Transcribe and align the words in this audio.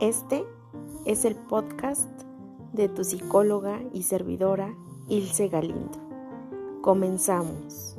Este 0.00 0.44
es 1.06 1.24
el 1.24 1.34
podcast 1.34 2.10
de 2.74 2.90
tu 2.90 3.02
psicóloga 3.02 3.82
y 3.94 4.02
servidora 4.02 4.76
Ilse 5.08 5.48
Galindo. 5.48 5.98
Comenzamos. 6.82 7.96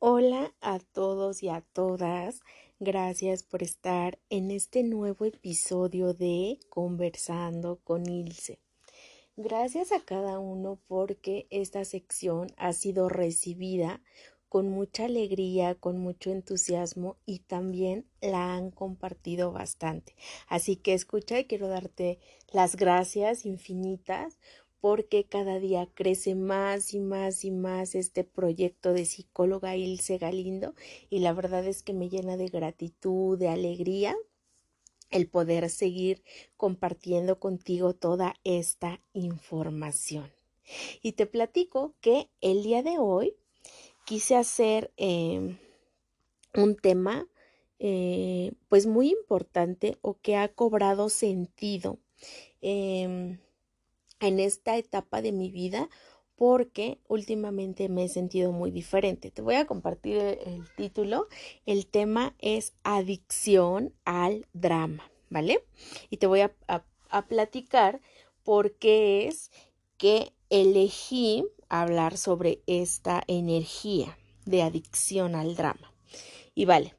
Hola 0.00 0.52
a 0.60 0.80
todos 0.80 1.42
y 1.42 1.48
a 1.48 1.62
todas. 1.72 2.42
Gracias 2.78 3.42
por 3.42 3.62
estar 3.62 4.18
en 4.28 4.50
este 4.50 4.82
nuevo 4.82 5.24
episodio 5.24 6.12
de 6.12 6.58
Conversando 6.68 7.80
con 7.84 8.06
Ilse. 8.06 8.60
Gracias 9.38 9.92
a 9.92 10.04
cada 10.04 10.38
uno 10.38 10.78
porque 10.88 11.46
esta 11.48 11.86
sección 11.86 12.48
ha 12.58 12.74
sido 12.74 13.08
recibida 13.08 14.02
con 14.52 14.68
mucha 14.68 15.06
alegría, 15.06 15.74
con 15.74 15.96
mucho 15.96 16.30
entusiasmo 16.30 17.16
y 17.24 17.38
también 17.38 18.04
la 18.20 18.54
han 18.54 18.70
compartido 18.70 19.50
bastante. 19.50 20.14
Así 20.46 20.76
que 20.76 20.92
escucha 20.92 21.38
y 21.38 21.46
quiero 21.46 21.68
darte 21.68 22.18
las 22.52 22.76
gracias 22.76 23.46
infinitas 23.46 24.38
porque 24.78 25.24
cada 25.24 25.58
día 25.58 25.88
crece 25.94 26.34
más 26.34 26.92
y 26.92 27.00
más 27.00 27.46
y 27.46 27.50
más 27.50 27.94
este 27.94 28.24
proyecto 28.24 28.92
de 28.92 29.06
psicóloga 29.06 29.74
Ilse 29.74 30.18
Galindo 30.18 30.74
y 31.08 31.20
la 31.20 31.32
verdad 31.32 31.66
es 31.66 31.82
que 31.82 31.94
me 31.94 32.10
llena 32.10 32.36
de 32.36 32.48
gratitud, 32.48 33.38
de 33.38 33.48
alegría 33.48 34.14
el 35.08 35.30
poder 35.30 35.70
seguir 35.70 36.22
compartiendo 36.58 37.40
contigo 37.40 37.94
toda 37.94 38.34
esta 38.44 39.00
información. 39.14 40.30
Y 41.00 41.12
te 41.12 41.24
platico 41.24 41.94
que 42.02 42.28
el 42.42 42.62
día 42.62 42.82
de 42.82 42.98
hoy 42.98 43.34
quise 44.04 44.36
hacer 44.36 44.92
em, 44.96 45.58
un 46.54 46.76
tema 46.76 47.26
eh, 47.78 48.52
pues 48.68 48.86
muy 48.86 49.10
importante 49.10 49.98
o 50.02 50.18
que 50.20 50.36
ha 50.36 50.48
cobrado 50.48 51.08
sentido 51.08 51.98
em, 52.60 53.38
en 54.20 54.40
esta 54.40 54.76
etapa 54.76 55.22
de 55.22 55.32
mi 55.32 55.50
vida 55.50 55.88
porque 56.36 56.98
últimamente 57.08 57.88
me 57.88 58.04
he 58.04 58.08
sentido 58.08 58.52
muy 58.52 58.70
diferente. 58.70 59.30
Te 59.30 59.42
voy 59.42 59.54
a 59.56 59.66
compartir 59.66 60.16
el, 60.16 60.64
título. 60.76 61.28
El 61.66 61.86
tema 61.86 62.34
es 62.38 62.74
adicción 62.82 63.94
al 64.04 64.46
drama, 64.52 65.10
¿vale? 65.30 65.64
Y 66.10 66.16
te 66.16 66.26
voy 66.26 66.40
a, 66.40 66.52
a 66.68 67.26
platicar 67.26 68.00
por 68.42 68.74
qué 68.74 69.28
es 69.28 69.50
que 69.98 70.32
elegí 70.50 71.44
hablar 71.80 72.18
sobre 72.18 72.62
esta 72.66 73.22
energía 73.26 74.18
de 74.44 74.62
adicción 74.62 75.34
al 75.34 75.56
drama. 75.56 75.92
Y 76.54 76.66
vale, 76.66 76.94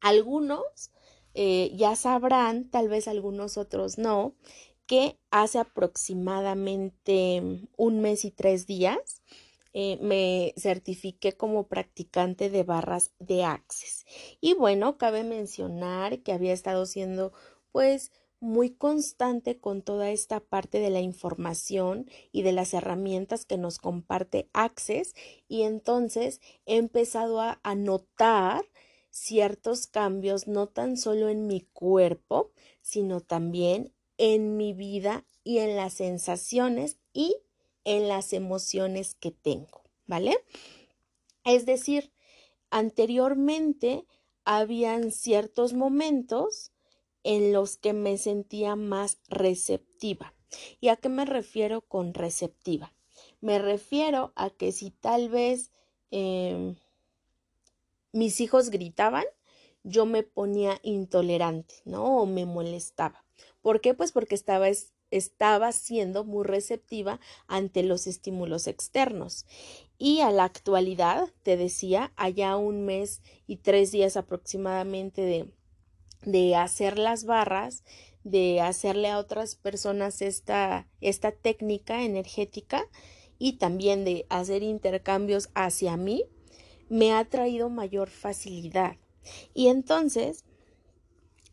algunos 0.00 0.90
eh, 1.34 1.72
ya 1.76 1.94
sabrán, 1.96 2.70
tal 2.70 2.88
vez 2.88 3.06
algunos 3.08 3.56
otros 3.56 3.98
no, 3.98 4.34
que 4.86 5.18
hace 5.30 5.58
aproximadamente 5.58 7.42
un 7.76 8.00
mes 8.00 8.24
y 8.24 8.30
tres 8.30 8.66
días 8.66 9.22
eh, 9.72 9.98
me 10.00 10.54
certifiqué 10.56 11.32
como 11.32 11.66
practicante 11.66 12.50
de 12.50 12.62
barras 12.62 13.12
de 13.18 13.44
Access. 13.44 14.04
Y 14.40 14.54
bueno, 14.54 14.98
cabe 14.98 15.24
mencionar 15.24 16.22
que 16.22 16.32
había 16.32 16.52
estado 16.52 16.86
siendo 16.86 17.32
pues 17.72 18.12
muy 18.44 18.70
constante 18.70 19.58
con 19.58 19.82
toda 19.82 20.10
esta 20.10 20.40
parte 20.40 20.78
de 20.78 20.90
la 20.90 21.00
información 21.00 22.08
y 22.30 22.42
de 22.42 22.52
las 22.52 22.74
herramientas 22.74 23.44
que 23.44 23.58
nos 23.58 23.78
comparte 23.78 24.48
Access 24.52 25.14
y 25.48 25.62
entonces 25.62 26.40
he 26.66 26.76
empezado 26.76 27.40
a, 27.40 27.58
notar 27.74 28.64
ciertos 29.10 29.86
cambios 29.86 30.46
no 30.46 30.68
tan 30.68 30.96
solo 30.96 31.28
en 31.28 31.46
mi 31.46 31.62
cuerpo, 31.62 32.52
sino 32.82 33.20
también 33.20 33.92
en 34.18 34.56
mi 34.56 34.72
vida 34.72 35.24
y 35.42 35.58
en 35.58 35.76
las 35.76 35.94
sensaciones 35.94 36.98
y 37.12 37.36
en 37.84 38.08
las 38.08 38.32
emociones 38.32 39.14
que 39.14 39.30
tengo, 39.30 39.82
¿vale? 40.06 40.36
Es 41.44 41.66
decir, 41.66 42.12
anteriormente 42.70 44.06
habían 44.44 45.10
ciertos 45.10 45.72
momentos 45.72 46.73
en 47.24 47.52
los 47.52 47.76
que 47.76 47.92
me 47.92 48.16
sentía 48.18 48.76
más 48.76 49.18
receptiva. 49.28 50.34
¿Y 50.80 50.88
a 50.88 50.96
qué 50.96 51.08
me 51.08 51.24
refiero 51.24 51.80
con 51.80 52.14
receptiva? 52.14 52.92
Me 53.40 53.58
refiero 53.58 54.32
a 54.36 54.50
que 54.50 54.70
si 54.72 54.90
tal 54.90 55.28
vez 55.28 55.72
em, 56.10 56.76
mis 58.12 58.40
hijos 58.40 58.70
gritaban, 58.70 59.24
yo 59.82 60.06
me 60.06 60.22
ponía 60.22 60.78
intolerante, 60.82 61.74
¿no? 61.84 62.22
O 62.22 62.26
me 62.26 62.46
molestaba. 62.46 63.24
¿Por 63.60 63.80
qué? 63.80 63.94
Pues 63.94 64.12
porque 64.12 64.34
estaba, 64.34 64.68
estaba 65.10 65.72
siendo 65.72 66.24
muy 66.24 66.44
receptiva 66.44 67.20
ante 67.46 67.82
los 67.82 68.06
estímulos 68.06 68.66
externos. 68.66 69.46
Y 69.98 70.20
a 70.20 70.30
la 70.30 70.44
actualidad, 70.44 71.28
te 71.42 71.56
decía, 71.56 72.12
allá 72.16 72.56
un 72.56 72.84
mes 72.84 73.20
y 73.46 73.56
tres 73.56 73.92
días 73.92 74.16
aproximadamente 74.16 75.22
de, 75.22 75.50
de 76.24 76.56
hacer 76.56 76.98
las 76.98 77.24
barras, 77.24 77.84
de 78.22 78.60
hacerle 78.60 79.08
a 79.08 79.18
otras 79.18 79.54
personas 79.54 80.22
esta, 80.22 80.88
esta 81.00 81.32
técnica 81.32 82.02
energética 82.02 82.84
y 83.38 83.54
también 83.54 84.04
de 84.04 84.26
hacer 84.30 84.62
intercambios 84.62 85.50
hacia 85.54 85.96
mí, 85.96 86.24
me 86.88 87.12
ha 87.12 87.24
traído 87.24 87.68
mayor 87.68 88.08
facilidad. 88.08 88.96
Y 89.52 89.68
entonces, 89.68 90.44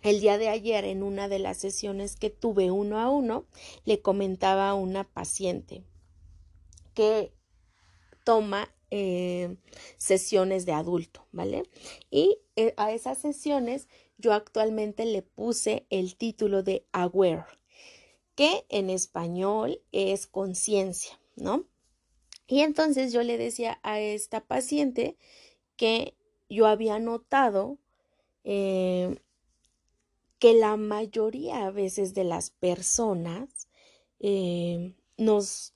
el 0.01 0.19
día 0.19 0.37
de 0.37 0.49
ayer, 0.49 0.85
en 0.85 1.03
una 1.03 1.27
de 1.27 1.39
las 1.39 1.57
sesiones 1.57 2.15
que 2.15 2.29
tuve 2.29 2.71
uno 2.71 2.99
a 2.99 3.09
uno, 3.09 3.45
le 3.85 4.01
comentaba 4.01 4.69
a 4.69 4.73
una 4.73 5.03
paciente 5.03 5.83
que 6.93 7.33
toma 8.23 8.73
eh, 8.89 9.55
sesiones 9.97 10.65
de 10.65 10.73
adulto, 10.73 11.25
¿vale? 11.31 11.63
Y 12.09 12.39
eh, 12.55 12.73
a 12.77 12.91
esas 12.91 13.17
sesiones 13.19 13.87
yo 14.21 14.33
actualmente 14.33 15.05
le 15.05 15.21
puse 15.23 15.85
el 15.89 16.15
título 16.15 16.63
de 16.63 16.85
aware, 16.91 17.45
que 18.35 18.65
en 18.69 18.89
español 18.89 19.81
es 19.91 20.27
conciencia, 20.27 21.19
¿no? 21.35 21.65
Y 22.47 22.61
entonces 22.61 23.11
yo 23.11 23.23
le 23.23 23.37
decía 23.37 23.79
a 23.83 23.99
esta 23.99 24.41
paciente 24.41 25.17
que 25.75 26.15
yo 26.49 26.67
había 26.67 26.99
notado 26.99 27.77
eh, 28.43 29.19
que 30.39 30.53
la 30.53 30.75
mayoría 30.75 31.67
a 31.67 31.71
veces 31.71 32.13
de 32.13 32.23
las 32.23 32.49
personas 32.49 33.69
eh, 34.19 34.95
nos, 35.17 35.73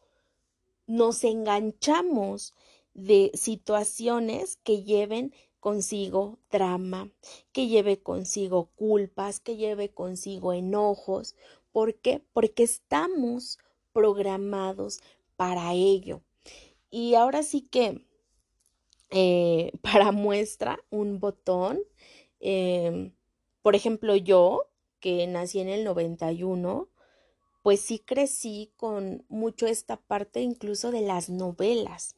nos 0.88 1.24
enganchamos 1.24 2.54
de 2.94 3.32
situaciones 3.36 4.58
que 4.64 4.84
lleven 4.84 5.34
consigo 5.66 6.38
drama, 6.52 7.10
que 7.52 7.66
lleve 7.66 7.98
consigo 8.04 8.70
culpas, 8.76 9.40
que 9.40 9.56
lleve 9.56 9.90
consigo 9.90 10.54
enojos. 10.54 11.34
¿Por 11.72 11.96
qué? 11.96 12.22
Porque 12.34 12.62
estamos 12.62 13.58
programados 13.92 15.00
para 15.36 15.74
ello. 15.74 16.22
Y 16.92 17.16
ahora 17.16 17.42
sí 17.42 17.62
que, 17.62 18.06
eh, 19.10 19.72
para 19.82 20.12
muestra, 20.12 20.78
un 20.92 21.20
botón, 21.20 21.80
em, 22.40 23.16
por 23.64 23.74
ejemplo, 23.76 24.16
yo, 24.16 24.70
que 25.00 25.26
nací 25.26 25.62
en 25.62 25.70
el 25.70 25.84
91, 25.84 26.90
pues 27.64 27.80
sí 27.82 27.98
crecí 27.98 28.72
con 28.78 29.26
mucho 29.30 29.66
esta 29.66 29.98
parte 29.98 30.42
incluso 30.42 30.92
de 30.92 31.02
las 31.02 31.28
novelas. 31.32 32.16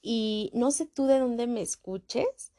Y 0.00 0.50
no 0.54 0.70
sé 0.70 0.86
tú 0.86 1.04
de 1.04 1.18
dónde 1.18 1.46
me 1.46 1.60
escuches, 1.60 2.52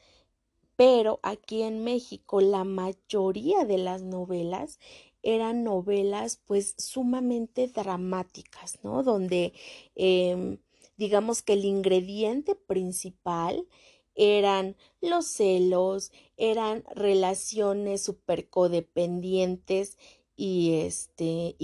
pero 0.80 1.20
aquí 1.24 1.64
en 1.64 1.84
México 1.84 2.40
la 2.40 2.64
mayoría 2.64 3.66
de 3.66 3.78
las 3.78 4.02
novelas 4.02 4.80
eran 5.24 5.66
novelas 5.66 6.40
pues 6.46 6.74
sumamente 6.78 7.68
dramáticas, 7.68 8.80
¿no? 8.82 9.04
Donde 9.04 9.52
em, 9.96 10.58
digamos 10.96 11.42
que 11.42 11.52
el 11.52 11.66
ingrediente 11.66 12.56
principal 12.56 13.68
eran 14.16 14.78
los 15.02 15.26
celos, 15.26 16.14
eran 16.38 16.86
relaciones 16.96 18.02
súper 18.02 18.50
codependientes 18.50 19.98
y 20.38 20.76
este 20.86 21.58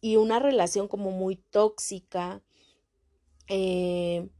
y, 0.00 0.16
una 0.16 0.38
relación 0.38 0.88
como 0.88 1.10
muy 1.10 1.36
tóxica. 1.36 2.42
Eh, 3.48 4.30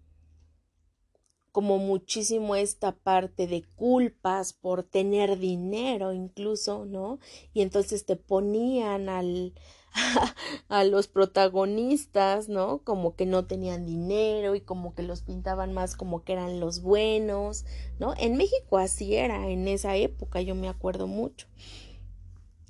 como 1.52 1.78
muchísimo 1.78 2.56
esta 2.56 2.92
parte 2.92 3.46
de 3.46 3.62
culpas 3.76 4.54
por 4.54 4.82
tener 4.82 5.38
dinero 5.38 6.12
incluso, 6.14 6.86
¿no? 6.86 7.18
Y 7.52 7.60
entonces 7.60 8.06
te 8.06 8.16
ponían 8.16 9.10
al, 9.10 9.52
a, 10.68 10.84
los 10.84 11.08
protagonistas, 11.08 12.48
¿no? 12.48 12.78
Como 12.78 13.14
que 13.14 13.26
no 13.26 13.44
tenían 13.44 13.84
dinero 13.84 14.54
y 14.54 14.62
como 14.62 14.94
que 14.94 15.02
los 15.02 15.20
pintaban 15.22 15.74
más 15.74 15.94
como 15.94 16.24
que 16.24 16.32
eran 16.32 16.58
los 16.58 16.80
buenos, 16.80 17.66
¿no? 18.00 18.14
En 18.18 18.38
México 18.38 18.78
así 18.78 19.14
era 19.14 19.48
en 19.48 19.68
esa 19.68 19.94
época, 19.96 20.40
yo 20.40 20.54
me 20.54 20.68
acuerdo 20.68 21.06
mucho. 21.06 21.46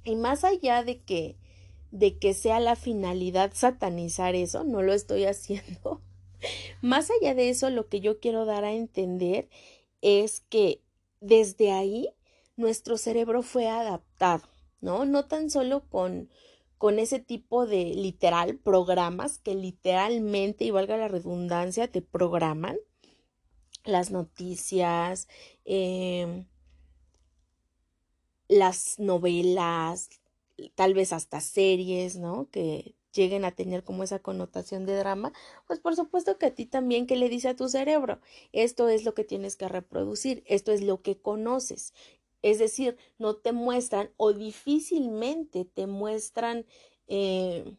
Y 0.04 0.16
más 0.16 0.42
allá 0.42 0.82
de 0.82 1.00
que 1.00 1.36
de 1.92 2.18
que 2.18 2.32
sea 2.32 2.58
la 2.58 2.74
finalidad 2.74 3.52
satanizar 3.54 4.34
eso, 4.34 4.64
no 4.64 4.82
lo 4.82 4.92
estoy 4.92 5.24
haciendo. 5.26 6.00
Más 6.80 7.10
allá 7.10 7.34
de 7.34 7.48
eso, 7.50 7.70
lo 7.70 7.88
que 7.88 8.00
yo 8.00 8.20
quiero 8.20 8.44
dar 8.44 8.64
a 8.64 8.72
entender 8.72 9.48
es 10.00 10.40
que 10.40 10.82
desde 11.20 11.72
ahí 11.72 12.08
nuestro 12.56 12.98
cerebro 12.98 13.42
fue 13.42 13.68
adaptado, 13.68 14.48
¿no? 14.80 15.04
No 15.04 15.26
tan 15.26 15.50
solo 15.50 15.88
con, 15.88 16.28
con 16.78 16.98
ese 16.98 17.20
tipo 17.20 17.66
de 17.66 17.84
literal 17.84 18.56
programas 18.56 19.38
que 19.38 19.54
literalmente, 19.54 20.64
y 20.64 20.70
valga 20.70 20.96
la 20.96 21.08
redundancia, 21.08 21.88
te 21.88 22.02
programan 22.02 22.76
las 23.84 24.10
noticias, 24.10 25.28
em, 25.64 26.46
las 28.48 28.98
novelas, 28.98 30.10
tal 30.74 30.94
vez 30.94 31.12
hasta 31.12 31.40
series, 31.40 32.16
¿no? 32.16 32.48
Que 32.50 32.94
lleguen 33.12 33.44
a 33.44 33.52
tener 33.52 33.84
como 33.84 34.02
esa 34.02 34.18
connotación 34.20 34.86
de 34.86 34.96
drama, 34.96 35.32
pues 35.66 35.80
por 35.80 35.96
supuesto 35.96 36.38
que 36.38 36.46
a 36.46 36.54
ti 36.54 36.66
también 36.66 37.06
que 37.06 37.16
le 37.16 37.28
dice 37.28 37.48
a 37.48 37.56
tu 37.56 37.68
cerebro, 37.68 38.20
esto 38.52 38.88
es 38.88 39.04
lo 39.04 39.14
que 39.14 39.24
tienes 39.24 39.56
que 39.56 39.68
reproducir, 39.68 40.42
esto 40.46 40.72
es 40.72 40.82
lo 40.82 41.02
que 41.02 41.18
conoces. 41.18 41.92
Es 42.42 42.58
decir, 42.58 42.96
no 43.18 43.36
te 43.36 43.52
muestran 43.52 44.10
o 44.16 44.32
difícilmente 44.32 45.64
te 45.64 45.86
muestran 45.86 46.66
eh, 47.06 47.76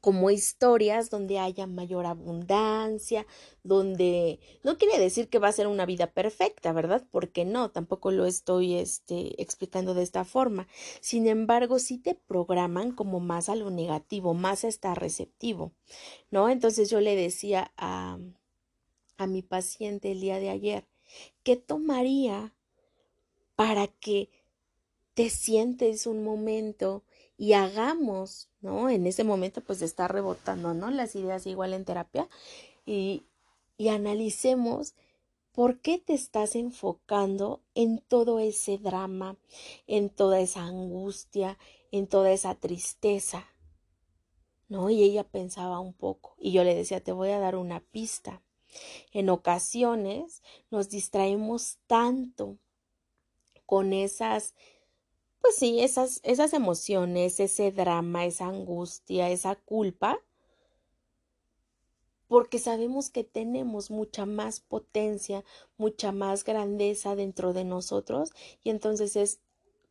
como 0.00 0.30
historias 0.30 1.10
donde 1.10 1.38
haya 1.38 1.66
mayor 1.66 2.06
abundancia, 2.06 3.26
donde 3.62 4.40
no 4.64 4.78
quiere 4.78 4.98
decir 4.98 5.28
que 5.28 5.38
va 5.38 5.48
a 5.48 5.52
ser 5.52 5.66
una 5.66 5.86
vida 5.86 6.06
perfecta, 6.08 6.72
¿verdad? 6.72 7.06
Porque 7.10 7.44
no, 7.44 7.70
tampoco 7.70 8.10
lo 8.10 8.26
estoy 8.26 8.74
este, 8.74 9.40
explicando 9.42 9.94
de 9.94 10.02
esta 10.02 10.24
forma. 10.24 10.68
Sin 11.00 11.26
embargo, 11.26 11.78
sí 11.78 11.98
te 11.98 12.14
programan 12.14 12.92
como 12.92 13.20
más 13.20 13.48
a 13.48 13.56
lo 13.56 13.70
negativo, 13.70 14.34
más 14.34 14.64
a 14.64 14.68
estar 14.68 14.98
receptivo, 14.98 15.72
¿no? 16.30 16.48
Entonces 16.48 16.90
yo 16.90 17.00
le 17.00 17.16
decía 17.16 17.72
a, 17.76 18.18
a 19.18 19.26
mi 19.26 19.42
paciente 19.42 20.12
el 20.12 20.20
día 20.20 20.38
de 20.38 20.50
ayer, 20.50 20.86
¿qué 21.42 21.56
tomaría 21.56 22.54
para 23.54 23.86
que 23.88 24.30
te 25.12 25.28
sientes 25.28 26.06
un 26.06 26.24
momento 26.24 27.04
y 27.36 27.54
hagamos, 27.54 28.49
¿no? 28.60 28.88
En 28.90 29.06
ese 29.06 29.24
momento 29.24 29.62
pues 29.62 29.82
está 29.82 30.08
rebotando, 30.08 30.74
¿no? 30.74 30.90
Las 30.90 31.14
ideas 31.16 31.46
igual 31.46 31.74
en 31.74 31.84
terapia 31.84 32.28
y, 32.86 33.24
y 33.76 33.88
analicemos 33.88 34.94
por 35.52 35.80
qué 35.80 35.98
te 35.98 36.14
estás 36.14 36.54
enfocando 36.54 37.62
en 37.74 37.98
todo 37.98 38.38
ese 38.38 38.78
drama, 38.78 39.36
en 39.86 40.10
toda 40.10 40.40
esa 40.40 40.64
angustia, 40.64 41.58
en 41.90 42.06
toda 42.06 42.32
esa 42.32 42.54
tristeza. 42.54 43.46
¿No? 44.68 44.88
Y 44.88 45.02
ella 45.02 45.24
pensaba 45.24 45.80
un 45.80 45.92
poco 45.92 46.36
y 46.38 46.52
yo 46.52 46.62
le 46.62 46.76
decía, 46.76 47.02
te 47.02 47.10
voy 47.10 47.30
a 47.30 47.40
dar 47.40 47.56
una 47.56 47.80
pista. 47.80 48.40
En 49.12 49.28
ocasiones 49.28 50.42
nos 50.70 50.88
distraemos 50.88 51.78
tanto 51.88 52.56
con 53.66 53.92
esas 53.92 54.54
pues 55.40 55.56
sí, 55.56 55.80
esas, 55.80 56.20
esas 56.22 56.52
emociones, 56.52 57.40
ese 57.40 57.72
drama, 57.72 58.24
esa 58.26 58.46
angustia, 58.46 59.30
esa 59.30 59.56
culpa, 59.56 60.20
porque 62.28 62.58
sabemos 62.58 63.10
que 63.10 63.24
tenemos 63.24 63.90
mucha 63.90 64.24
más 64.24 64.60
potencia, 64.60 65.44
mucha 65.78 66.12
más 66.12 66.44
grandeza 66.44 67.16
dentro 67.16 67.52
de 67.52 67.64
nosotros 67.64 68.30
y 68.62 68.70
entonces 68.70 69.16
es 69.16 69.40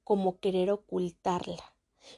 como 0.06 0.40
querer 0.40 0.72
ocultarla, 0.72 1.75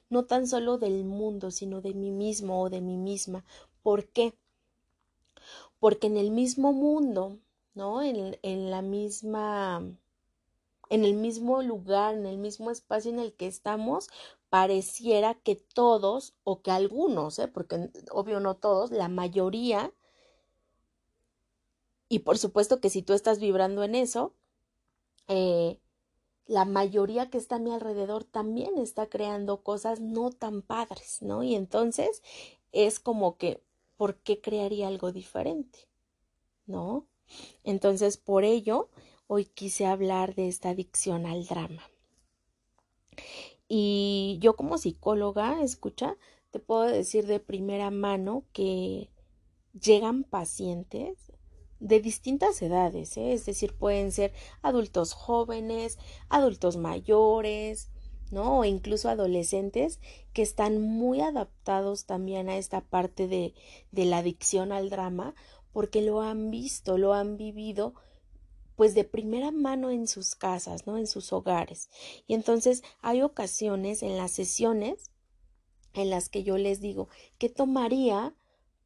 no 0.10 0.26
tan 0.26 0.46
solo 0.48 0.78
del 0.78 1.06
mundo, 1.06 1.50
sino 1.52 1.82
de 1.82 1.94
mí 1.94 2.12
mismo 2.12 2.62
o 2.62 2.70
de 2.70 2.82
mí 2.82 2.98
misma. 2.98 3.44
¿Por 3.82 4.10
qué? 4.10 4.36
Porque 5.80 6.08
en 6.08 6.18
el 6.18 6.32
mismo 6.32 6.72
mundo, 6.72 7.40
¿no? 7.74 8.04
En, 8.04 8.38
en 8.44 8.70
la 8.70 8.82
misma 8.82 9.82
en 10.92 11.06
el 11.06 11.14
mismo 11.14 11.62
lugar, 11.62 12.16
en 12.16 12.26
el 12.26 12.38
mismo 12.38 12.70
espacio 12.70 13.12
en 13.12 13.20
el 13.20 13.34
que 13.34 13.48
estamos, 13.48 14.10
pareciera 14.50 15.36
que 15.36 15.56
todos, 15.56 16.36
o 16.44 16.62
que 16.62 16.70
algunos, 16.70 17.40
¿eh? 17.40 17.48
porque 17.48 17.90
obvio 18.12 18.42
no 18.42 18.58
todos, 18.58 18.92
la 18.92 19.08
mayoría, 19.08 19.94
y 22.10 22.20
por 22.20 22.38
supuesto 22.38 22.82
que 22.82 22.90
si 22.90 23.04
tú 23.04 23.14
estás 23.14 23.40
vibrando 23.40 23.84
en 23.84 23.96
eso, 23.96 24.34
eh, 25.30 25.80
la 26.46 26.66
mayoría 26.66 27.30
que 27.30 27.38
está 27.38 27.56
a 27.56 27.60
mi 27.60 27.72
alrededor 27.72 28.26
también 28.26 28.78
está 28.78 29.08
creando 29.08 29.64
cosas 29.64 30.02
no 30.02 30.32
tan 30.32 30.62
padres, 30.62 31.22
¿no? 31.22 31.42
Y 31.42 31.56
entonces 31.56 32.22
es 32.74 33.00
como 33.00 33.38
que, 33.38 33.64
¿por 33.96 34.18
qué 34.18 34.42
crearía 34.42 34.90
algo 34.90 35.14
diferente? 35.14 35.88
¿No? 36.66 37.08
Entonces, 37.64 38.18
por 38.18 38.44
ello, 38.44 38.90
hoy 39.34 39.46
quise 39.46 39.86
hablar 39.86 40.36
de 40.36 40.50
esta 40.50 40.72
adicción 40.72 41.26
al 41.26 41.46
drama. 41.46 41.90
Y 43.70 44.38
yo 44.42 44.58
como 44.58 44.78
psicóloga, 44.78 45.64
escucha, 45.64 46.18
te 46.50 46.60
puedo 46.60 46.82
decir 46.82 47.28
de 47.28 47.40
primera 47.40 47.92
mano 47.92 48.44
que 48.52 49.10
llegan 49.72 50.26
pacientes 50.26 51.32
de 51.80 52.02
distintas 52.02 52.62
edades, 52.62 53.16
¿eh? 53.16 53.32
es 53.32 53.46
decir, 53.46 53.74
pueden 53.74 54.12
ser 54.12 54.34
adultos 54.62 55.14
jóvenes, 55.14 55.98
adultos 56.28 56.76
mayores, 56.76 57.90
¿no? 58.32 58.60
O 58.60 58.66
incluso 58.66 59.08
adolescentes 59.08 60.02
que 60.34 60.42
están 60.42 60.82
muy 60.82 61.22
adaptados 61.22 62.04
también 62.04 62.50
a 62.50 62.58
esta 62.58 62.82
parte 62.82 63.30
de, 63.30 63.54
de 63.94 64.04
la 64.04 64.18
adicción 64.18 64.74
al 64.74 64.90
drama 64.90 65.36
porque 65.72 66.02
lo 66.02 66.20
han 66.20 66.52
visto, 66.52 66.98
lo 66.98 67.14
han 67.14 67.38
vivido 67.38 67.94
pues 68.76 68.96
de 68.96 69.04
primera 69.04 69.52
mano 69.52 69.90
en 69.90 70.08
sus 70.08 70.36
casas, 70.36 70.88
¿no? 70.88 70.98
En 70.98 71.08
sus 71.08 71.34
hogares. 71.34 71.90
Y 72.28 72.34
entonces 72.34 72.84
hay 73.02 73.22
ocasiones 73.22 74.04
en 74.04 74.18
las 74.18 74.32
sesiones 74.32 75.12
en 75.94 76.10
las 76.10 76.30
que 76.30 76.44
yo 76.44 76.58
les 76.58 76.80
digo, 76.80 77.10
¿qué 77.38 77.50
tomaría 77.50 78.36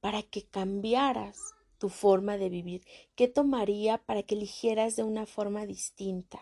para 0.01 0.23
que 0.23 0.43
cambiaras 0.43 1.53
tu 1.77 1.89
forma 1.89 2.37
de 2.37 2.49
vivir? 2.49 2.85
¿Qué 3.15 3.27
tomaría 3.27 3.99
para 3.99 4.23
que 4.23 4.35
eligieras 4.35 4.95
de 4.95 5.03
una 5.03 5.25
forma 5.25 5.65
distinta? 5.65 6.39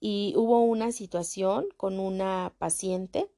Y 0.00 0.34
hubo 0.36 0.60
una 0.60 0.92
situación 0.92 1.68
con 1.76 2.00
una 2.00 2.54
paciente 2.58 3.30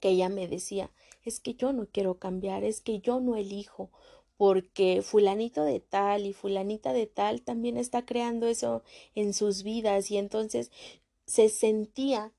que 0.00 0.10
ella 0.10 0.28
me 0.28 0.48
decía, 0.48 0.90
es 1.22 1.40
que 1.40 1.54
yo 1.54 1.72
no 1.72 1.86
quiero 1.86 2.18
cambiar, 2.18 2.64
es 2.64 2.80
que 2.80 3.00
yo 3.00 3.20
no 3.20 3.36
elijo, 3.36 3.90
porque 4.36 5.02
fulanito 5.02 5.64
de 5.64 5.80
tal 5.80 6.26
y 6.26 6.32
fulanita 6.32 6.92
de 6.92 7.06
tal 7.06 7.42
también 7.42 7.76
está 7.76 8.04
creando 8.04 8.46
eso 8.46 8.82
en 9.14 9.32
sus 9.32 9.62
vidas 9.62 10.10
y 10.10 10.18
entonces 10.18 10.70
se 11.26 11.48
sentía 11.48 12.32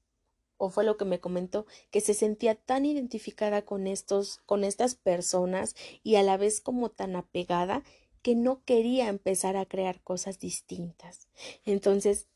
o 0.58 0.70
fue 0.70 0.84
lo 0.84 0.98
que 0.98 1.06
me 1.06 1.20
comentó 1.20 1.66
que 1.92 2.02
se 2.02 2.14
sentía 2.14 2.56
tan 2.56 2.86
identificada 2.86 3.64
con 3.64 3.88
estos 3.88 4.40
con 4.46 4.64
estas 4.64 4.96
personas 4.96 5.76
y 6.04 6.16
a 6.16 6.24
la 6.24 6.38
vez 6.38 6.62
como 6.62 6.90
tan 6.90 7.16
apegada 7.16 7.84
que 8.22 8.36
no 8.36 8.62
quería 8.66 9.08
empezar 9.08 9.56
a 9.56 9.66
crear 9.66 10.02
cosas 10.02 10.38
distintas. 10.38 11.30
Entonces, 11.64 12.28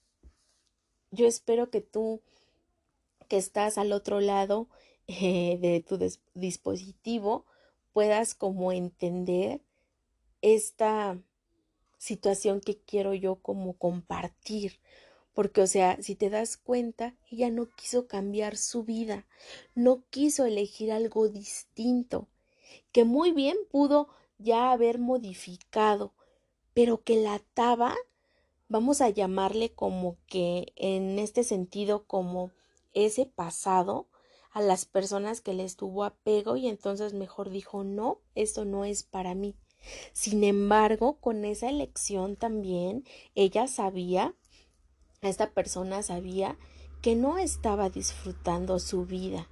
yo 1.12 1.28
espero 1.28 1.70
que 1.70 1.82
tú 1.82 2.22
que 3.28 3.36
estás 3.38 3.78
al 3.78 3.92
otro 3.92 4.22
lado 4.22 4.70
eh, 5.08 5.58
de 5.60 5.82
tu 5.82 5.98
dispositivo 6.34 7.46
puedas 7.94 8.36
como 8.36 8.72
entender 8.72 9.62
esta 10.42 11.20
situación 11.98 12.62
que 12.62 12.78
quiero 12.78 13.14
yo 13.14 13.36
como 13.36 13.74
compartir. 13.74 14.80
Porque, 15.34 15.62
o 15.62 15.68
sea, 15.68 16.02
si 16.02 16.16
te 16.16 16.30
das 16.30 16.58
cuenta, 16.58 17.16
ella 17.32 17.50
no 17.50 17.70
quiso 17.70 18.08
cambiar 18.08 18.58
su 18.58 18.84
vida, 18.84 19.26
no 19.76 20.04
quiso 20.10 20.46
elegir 20.46 20.92
algo 20.92 21.30
distinto, 21.30 22.28
que 22.92 23.06
muy 23.06 23.32
bien 23.32 23.58
pudo 23.70 24.10
ya 24.40 24.72
haber 24.72 25.00
modificado, 25.00 26.14
pero 26.74 27.02
que 27.04 27.16
la 27.16 27.36
ataba, 27.36 27.96
vamos 28.68 29.00
a 29.00 29.10
llamarle 29.10 29.74
como 29.74 30.18
que 30.28 30.74
en 30.76 31.18
este 31.20 31.44
sentido 31.44 32.06
como 32.06 32.52
ese 32.94 33.26
pasado, 33.26 34.08
a 34.52 34.62
las 34.62 34.86
personas 34.86 35.42
que 35.42 35.54
les 35.54 35.76
tuvo 35.76 36.04
apego 36.04 36.58
y 36.58 36.68
entonces 36.68 37.14
mejor 37.14 37.50
dijo 37.50 37.84
no, 37.84 38.20
esto 38.36 38.66
no 38.66 38.86
es 38.86 39.04
para 39.04 39.34
mí. 39.34 39.56
Sin 40.14 40.44
embargo, 40.44 41.18
con 41.20 41.46
esa 41.46 41.70
elección 41.70 42.36
también 42.36 43.04
ella 43.34 43.68
sabía, 43.68 44.36
esta 45.22 45.52
persona 45.52 46.04
sabía 46.04 46.58
que 47.02 47.16
no 47.16 47.38
estaba 47.38 47.90
disfrutando 47.90 48.78
su 48.80 49.06
vida, 49.06 49.48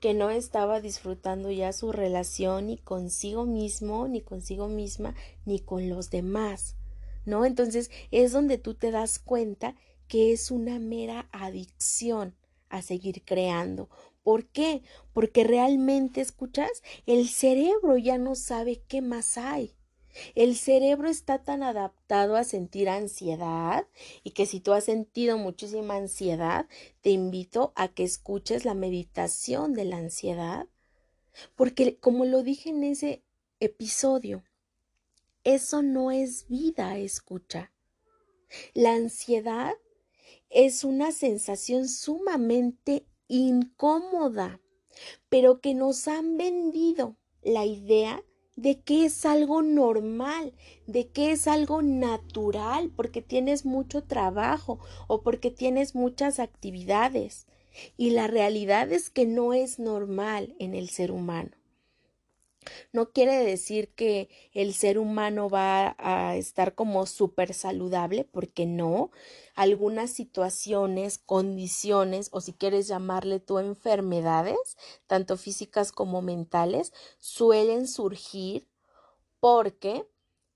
que 0.00 0.14
no 0.14 0.30
estaba 0.30 0.80
disfrutando 0.80 1.50
ya 1.50 1.72
su 1.72 1.92
relación 1.92 2.68
ni 2.68 2.78
consigo 2.78 3.44
mismo, 3.44 4.08
ni 4.08 4.20
consigo 4.20 4.68
misma, 4.68 5.14
ni 5.44 5.60
con 5.60 5.88
los 5.88 6.10
demás, 6.10 6.76
¿no? 7.26 7.44
Entonces 7.44 7.90
es 8.10 8.32
donde 8.32 8.56
tú 8.56 8.74
te 8.74 8.90
das 8.90 9.18
cuenta 9.18 9.74
que 10.08 10.32
es 10.32 10.50
una 10.50 10.78
mera 10.78 11.28
adicción 11.32 12.34
a 12.68 12.82
seguir 12.82 13.22
creando. 13.24 13.88
¿Por 14.24 14.46
qué? 14.46 14.82
Porque 15.12 15.44
realmente, 15.44 16.20
escuchas, 16.20 16.82
el 17.06 17.28
cerebro 17.28 17.98
ya 17.98 18.18
no 18.18 18.34
sabe 18.34 18.82
qué 18.88 19.02
más 19.02 19.38
hay. 19.38 19.76
El 20.34 20.56
cerebro 20.56 21.08
está 21.08 21.42
tan 21.42 21.62
adaptado 21.62 22.36
a 22.36 22.44
sentir 22.44 22.88
ansiedad 22.88 23.86
y 24.22 24.30
que 24.30 24.46
si 24.46 24.60
tú 24.60 24.72
has 24.72 24.84
sentido 24.84 25.38
muchísima 25.38 25.96
ansiedad, 25.96 26.66
te 27.00 27.10
invito 27.10 27.72
a 27.76 27.88
que 27.88 28.04
escuches 28.04 28.64
la 28.64 28.74
meditación 28.74 29.74
de 29.74 29.84
la 29.84 29.98
ansiedad, 29.98 30.66
porque 31.54 31.98
como 31.98 32.24
lo 32.24 32.42
dije 32.42 32.70
en 32.70 32.84
ese 32.84 33.24
episodio, 33.60 34.44
eso 35.42 35.82
no 35.82 36.10
es 36.10 36.48
vida, 36.48 36.96
escucha. 36.96 37.72
La 38.72 38.94
ansiedad 38.94 39.74
es 40.48 40.84
una 40.84 41.10
sensación 41.10 41.88
sumamente 41.88 43.04
incómoda, 43.28 44.60
pero 45.28 45.60
que 45.60 45.74
nos 45.74 46.08
han 46.08 46.36
vendido 46.36 47.16
la 47.42 47.64
idea 47.64 48.22
de 48.56 48.80
que 48.80 49.04
es 49.04 49.26
algo 49.26 49.62
normal, 49.62 50.54
de 50.86 51.08
que 51.08 51.32
es 51.32 51.48
algo 51.48 51.82
natural, 51.82 52.92
porque 52.94 53.22
tienes 53.22 53.64
mucho 53.64 54.04
trabajo 54.04 54.78
o 55.08 55.22
porque 55.22 55.50
tienes 55.50 55.94
muchas 55.94 56.38
actividades. 56.38 57.46
Y 57.96 58.10
la 58.10 58.28
realidad 58.28 58.92
es 58.92 59.10
que 59.10 59.26
no 59.26 59.52
es 59.52 59.80
normal 59.80 60.54
en 60.60 60.74
el 60.74 60.88
ser 60.88 61.10
humano. 61.10 61.50
No 62.92 63.10
quiere 63.10 63.36
decir 63.44 63.92
que 63.94 64.28
el 64.52 64.74
ser 64.74 64.98
humano 64.98 65.48
va 65.48 65.96
a 65.98 66.36
estar 66.36 66.74
como 66.74 67.06
súper 67.06 67.54
saludable, 67.54 68.24
porque 68.24 68.66
no. 68.66 69.10
Algunas 69.54 70.10
situaciones, 70.10 71.18
condiciones, 71.18 72.28
o 72.32 72.40
si 72.40 72.52
quieres 72.52 72.88
llamarle 72.88 73.40
tú 73.40 73.58
enfermedades, 73.58 74.76
tanto 75.06 75.36
físicas 75.36 75.92
como 75.92 76.22
mentales, 76.22 76.92
suelen 77.18 77.86
surgir 77.88 78.68
porque 79.40 80.06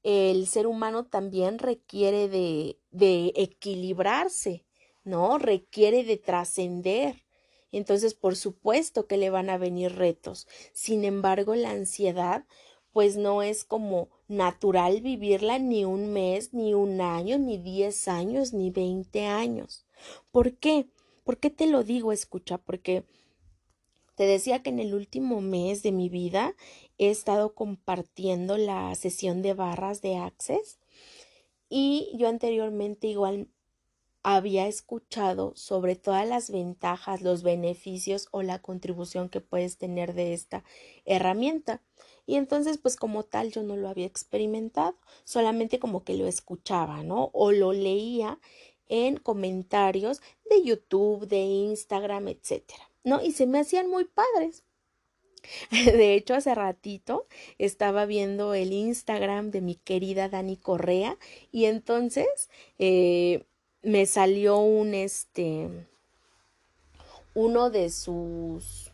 el 0.03 0.47
ser 0.47 0.67
humano 0.67 1.05
también 1.07 1.59
requiere 1.59 2.29
de, 2.29 2.81
de 2.91 3.33
equilibrarse, 3.37 4.65
¿no? 5.05 5.38
Requiere 5.38 6.05
de 6.05 6.17
trascender 6.17 7.25
entonces 7.73 8.15
por 8.15 8.37
supuesto 8.37 9.07
que 9.07 9.17
le 9.17 9.31
van 9.31 9.51
a 9.51 9.59
venir 9.59 9.97
retos. 9.97 10.47
Sin 10.73 11.05
embargo, 11.05 11.55
la 11.55 11.71
ansiedad 11.71 12.45
pues 12.93 13.17
no 13.17 13.43
es 13.43 13.65
como 13.65 14.09
natural 14.27 15.01
vivirla 15.03 15.59
ni 15.59 15.85
un 15.85 16.13
mes, 16.13 16.53
ni 16.53 16.75
un 16.75 17.01
año, 17.01 17.39
ni 17.39 17.59
diez 17.59 18.09
años, 18.09 18.53
ni 18.53 18.71
veinte 18.71 19.27
años. 19.27 19.87
¿Por 20.31 20.55
qué? 20.57 20.89
¿Por 21.25 21.39
qué 21.39 21.51
te 21.51 21.67
lo 21.67 21.85
digo? 21.85 22.13
Escucha, 22.13 22.59
porque 22.59 23.05
te 24.15 24.25
decía 24.25 24.63
que 24.63 24.71
en 24.71 24.81
el 24.81 24.95
último 24.95 25.41
mes 25.41 25.83
de 25.83 25.93
mi 25.93 26.09
vida 26.09 26.57
he 26.99 27.11
estado 27.11 27.55
compartiendo 27.55 28.57
la 28.59 28.93
sesión 28.97 29.43
de 29.43 29.55
barras 29.55 30.03
de 30.03 30.17
Access 30.17 30.79
y 31.69 32.11
yo 32.15 32.29
anteriormente 32.29 33.07
igual 33.07 33.49
había 34.23 34.67
escuchado 34.67 35.53
sobre 35.57 35.97
todas 35.97 36.29
las 36.29 36.51
ventajas, 36.51 37.23
los 37.23 37.43
beneficios 37.43 38.29
o 38.31 38.43
la 38.43 38.61
contribución 38.61 39.29
que 39.29 39.41
puedes 39.41 39.79
tener 39.79 40.15
de 40.15 40.35
esta 40.35 40.65
herramienta. 41.05 41.83
Y 42.27 42.37
entonces, 42.37 42.79
pues 42.79 42.97
como 42.97 43.25
tal, 43.25 43.53
yo 43.53 43.63
no 43.63 43.77
lo 43.77 43.89
había 43.89 44.07
experimentado, 44.07 44.97
solamente 45.25 45.79
como 45.79 46.05
que 46.05 46.15
lo 46.15 46.27
escuchaba, 46.27 47.03
¿no? 47.03 47.31
O 47.33 47.53
lo 47.53 47.73
leía 47.73 48.39
en 48.89 49.17
comentarios 49.17 50.21
de 50.51 50.63
YouTube, 50.63 51.27
de 51.27 51.41
Instagram, 51.41 52.29
etcétera, 52.29 52.91
¿no? 53.05 53.23
Y 53.23 53.33
se 53.33 53.47
me 53.47 53.61
hacían 53.61 53.89
muy 53.89 54.05
padres. 54.05 54.65
De 55.71 56.15
hecho, 56.15 56.35
hace 56.35 56.55
ratito 56.55 57.27
estaba 57.59 58.07
viendo 58.07 58.55
el 58.55 58.73
Instagram 58.73 59.51
de 59.51 59.61
mi 59.61 59.77
querida 59.77 60.29
Dani 60.29 60.57
Correa 60.57 61.19
y 61.53 61.67
entonces 61.67 62.51
eh, 62.79 63.47
me 63.83 64.07
salió 64.07 64.59
un 64.59 64.95
este 64.95 65.69
uno 67.35 67.71
de 67.71 67.91
sus 67.91 68.91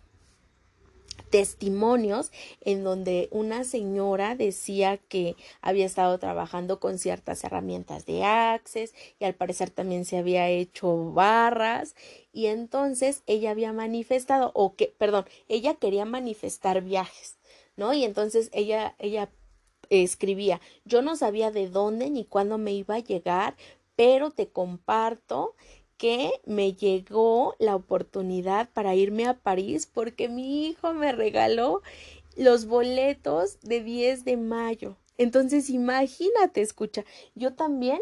testimonios 1.31 2.31
en 2.61 2.85
donde 2.85 3.29
una 3.33 3.65
señora 3.65 4.37
decía 4.37 4.99
que 4.99 5.35
había 5.63 5.87
estado 5.87 6.19
trabajando 6.19 6.79
con 6.79 6.99
ciertas 6.99 7.43
herramientas 7.43 8.07
de 8.07 8.23
Access 8.23 8.95
y 9.19 9.25
al 9.25 9.35
parecer 9.35 9.71
también 9.71 10.05
se 10.05 10.19
había 10.19 10.49
hecho 10.49 11.13
barras 11.13 11.97
y 12.33 12.47
entonces 12.47 13.23
ella 13.27 13.51
había 13.51 13.73
manifestado 13.73 14.53
o 14.55 14.77
que 14.77 14.95
perdón, 14.97 15.25
ella 15.49 15.75
quería 15.75 16.05
manifestar 16.05 16.83
viajes, 16.83 17.39
¿no? 17.77 17.95
Y 17.95 18.05
entonces 18.05 18.49
ella 18.53 18.95
ella 18.99 19.29
escribía, 19.91 20.61
yo 20.85 21.03
no 21.03 21.17
sabía 21.17 21.51
de 21.51 21.69
dónde 21.69 22.11
ni 22.11 22.25
cuándo 22.25 22.59
me 22.59 22.73
iba 22.73 22.97
a 22.97 23.01
llegar, 23.01 23.57
pero 23.97 24.31
te 24.31 24.49
comparto 24.49 25.55
que 25.97 26.33
me 26.45 26.73
llegó 26.73 27.55
la 27.59 27.77
oportunidad 27.77 28.69
para 28.73 28.95
irme 28.95 29.27
a 29.27 29.39
París 29.39 29.89
porque 29.93 30.29
mi 30.29 30.67
hijo 30.67 30.93
me 30.93 31.13
regaló 31.13 31.83
los 32.37 32.67
boletos 32.67 33.61
de 33.61 33.83
10 33.83 34.25
de 34.25 34.37
mayo. 34.37 34.97
Entonces, 35.19 35.71
imagínate, 35.71 36.61
escucha, 36.61 37.05
yo 37.35 37.55
también 37.55 38.01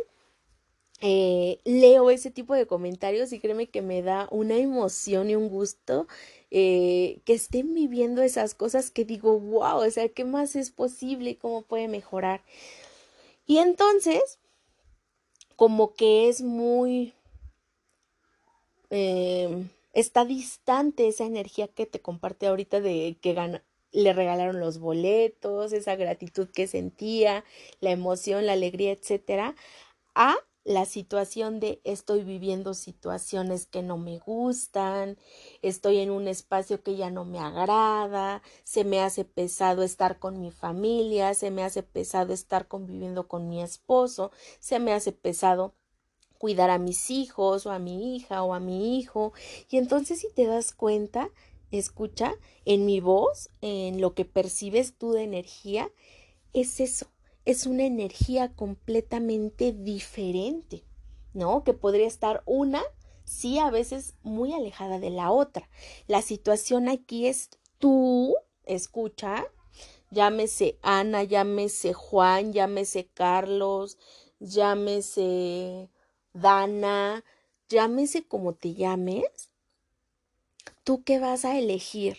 eh, 1.00 1.58
leo 1.64 2.10
ese 2.10 2.30
tipo 2.30 2.54
de 2.54 2.66
comentarios 2.66 3.32
y 3.32 3.40
créeme 3.40 3.68
que 3.68 3.82
me 3.82 4.02
da 4.02 4.28
una 4.30 4.56
emoción 4.56 5.28
y 5.28 5.36
un 5.36 5.48
gusto 5.48 6.06
eh, 6.50 7.20
que 7.24 7.34
estén 7.34 7.74
viviendo 7.74 8.22
esas 8.22 8.54
cosas 8.54 8.90
que 8.90 9.04
digo, 9.04 9.38
wow, 9.38 9.78
o 9.86 9.90
sea, 9.90 10.08
¿qué 10.08 10.24
más 10.24 10.54
es 10.56 10.70
posible? 10.70 11.36
¿Cómo 11.36 11.62
puede 11.62 11.88
mejorar? 11.88 12.42
Y 13.46 13.58
entonces, 13.58 14.38
como 15.56 15.94
que 15.94 16.28
es 16.28 16.42
muy... 16.42 17.14
Eh, 18.90 19.66
está 19.92 20.24
distante 20.24 21.08
esa 21.08 21.24
energía 21.24 21.68
que 21.68 21.86
te 21.86 22.00
comparte 22.00 22.46
ahorita 22.46 22.80
de 22.80 23.16
que 23.20 23.60
le 23.92 24.12
regalaron 24.12 24.60
los 24.60 24.78
boletos, 24.78 25.72
esa 25.72 25.96
gratitud 25.96 26.48
que 26.48 26.66
sentía, 26.66 27.44
la 27.80 27.90
emoción, 27.90 28.46
la 28.46 28.52
alegría, 28.52 28.92
etcétera, 28.92 29.54
a 30.14 30.36
la 30.64 30.84
situación 30.84 31.58
de 31.60 31.80
estoy 31.84 32.22
viviendo 32.22 32.74
situaciones 32.74 33.66
que 33.66 33.82
no 33.82 33.98
me 33.98 34.18
gustan, 34.18 35.18
estoy 35.60 35.98
en 35.98 36.10
un 36.10 36.28
espacio 36.28 36.82
que 36.82 36.96
ya 36.96 37.10
no 37.10 37.24
me 37.24 37.38
agrada, 37.38 38.42
se 38.64 38.84
me 38.84 39.00
hace 39.00 39.24
pesado 39.24 39.82
estar 39.82 40.18
con 40.18 40.40
mi 40.40 40.50
familia, 40.50 41.34
se 41.34 41.50
me 41.50 41.64
hace 41.64 41.82
pesado 41.82 42.32
estar 42.32 42.68
conviviendo 42.68 43.26
con 43.26 43.48
mi 43.48 43.62
esposo, 43.62 44.30
se 44.60 44.78
me 44.78 44.92
hace 44.92 45.12
pesado 45.12 45.74
cuidar 46.38 46.70
a 46.70 46.78
mis 46.78 47.10
hijos 47.10 47.66
o 47.66 47.70
a 47.70 47.78
mi 47.78 48.16
hija 48.16 48.42
o 48.42 48.54
a 48.54 48.60
mi 48.60 48.98
hijo. 48.98 49.32
Y 49.70 49.78
entonces 49.78 50.20
si 50.20 50.28
te 50.32 50.46
das 50.46 50.72
cuenta, 50.72 51.30
escucha, 51.70 52.34
en 52.64 52.86
mi 52.86 53.00
voz, 53.00 53.48
en 53.60 54.00
lo 54.00 54.14
que 54.14 54.24
percibes 54.24 54.94
tú 54.96 55.12
de 55.12 55.22
energía, 55.22 55.90
es 56.52 56.80
eso, 56.80 57.06
es 57.44 57.66
una 57.66 57.84
energía 57.84 58.52
completamente 58.54 59.72
diferente, 59.72 60.84
¿no? 61.34 61.64
Que 61.64 61.72
podría 61.72 62.06
estar 62.06 62.42
una, 62.46 62.82
sí, 63.24 63.58
a 63.58 63.70
veces 63.70 64.14
muy 64.22 64.52
alejada 64.52 64.98
de 64.98 65.10
la 65.10 65.30
otra. 65.30 65.68
La 66.06 66.22
situación 66.22 66.88
aquí 66.88 67.26
es 67.26 67.50
tú, 67.78 68.34
escucha, 68.64 69.44
llámese 70.10 70.78
Ana, 70.82 71.24
llámese 71.24 71.92
Juan, 71.92 72.52
llámese 72.52 73.08
Carlos, 73.12 73.98
llámese 74.38 75.90
Dana, 76.32 77.24
llámese 77.68 78.22
como 78.22 78.54
te 78.54 78.74
llames, 78.74 79.50
¿tú 80.84 81.02
qué 81.02 81.18
vas 81.18 81.44
a 81.44 81.58
elegir? 81.58 82.18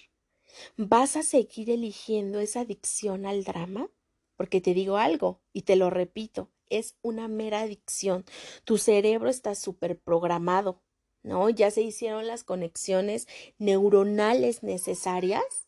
¿Vas 0.77 1.15
a 1.15 1.23
seguir 1.23 1.69
eligiendo 1.69 2.39
esa 2.39 2.61
adicción 2.61 3.25
al 3.25 3.43
drama? 3.43 3.89
Porque 4.35 4.61
te 4.61 4.73
digo 4.73 4.97
algo 4.97 5.41
y 5.53 5.63
te 5.63 5.75
lo 5.75 5.89
repito, 5.89 6.49
es 6.69 6.95
una 7.01 7.27
mera 7.27 7.61
adicción. 7.61 8.25
Tu 8.65 8.77
cerebro 8.77 9.29
está 9.29 9.55
súper 9.55 9.99
programado, 9.99 10.81
¿no? 11.23 11.49
Ya 11.49 11.71
se 11.71 11.81
hicieron 11.81 12.27
las 12.27 12.43
conexiones 12.43 13.27
neuronales 13.59 14.63
necesarias 14.63 15.67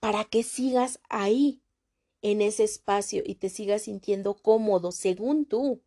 para 0.00 0.24
que 0.24 0.42
sigas 0.42 1.00
ahí, 1.08 1.62
en 2.22 2.40
ese 2.42 2.64
espacio 2.64 3.22
y 3.24 3.36
te 3.36 3.50
sigas 3.50 3.82
sintiendo 3.82 4.34
cómodo, 4.34 4.92
según 4.92 5.46
tú. 5.46 5.82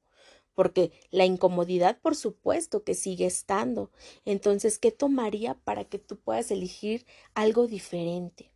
porque 0.55 0.91
la 1.11 1.25
incomodidad, 1.25 2.01
por 2.01 2.15
supuesto, 2.15 2.83
que 2.83 2.95
sigue 2.95 3.25
estando. 3.27 3.91
Entonces, 4.25 4.79
¿qué 4.79 4.91
tomaría 4.91 5.55
para 5.63 5.85
que 5.85 5.99
tú 5.99 6.19
puedas 6.19 6.51
elegir 6.51 7.05
algo 7.35 7.67
diferente? 7.67 8.51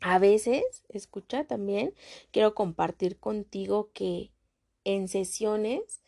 A 0.00 0.18
veces, 0.18 0.62
escucha 0.88 1.44
también, 1.44 1.94
quiero 2.30 2.54
compartir 2.54 3.18
contigo 3.18 3.90
que 3.92 4.30
en 4.84 5.08
sesiones 5.08 6.02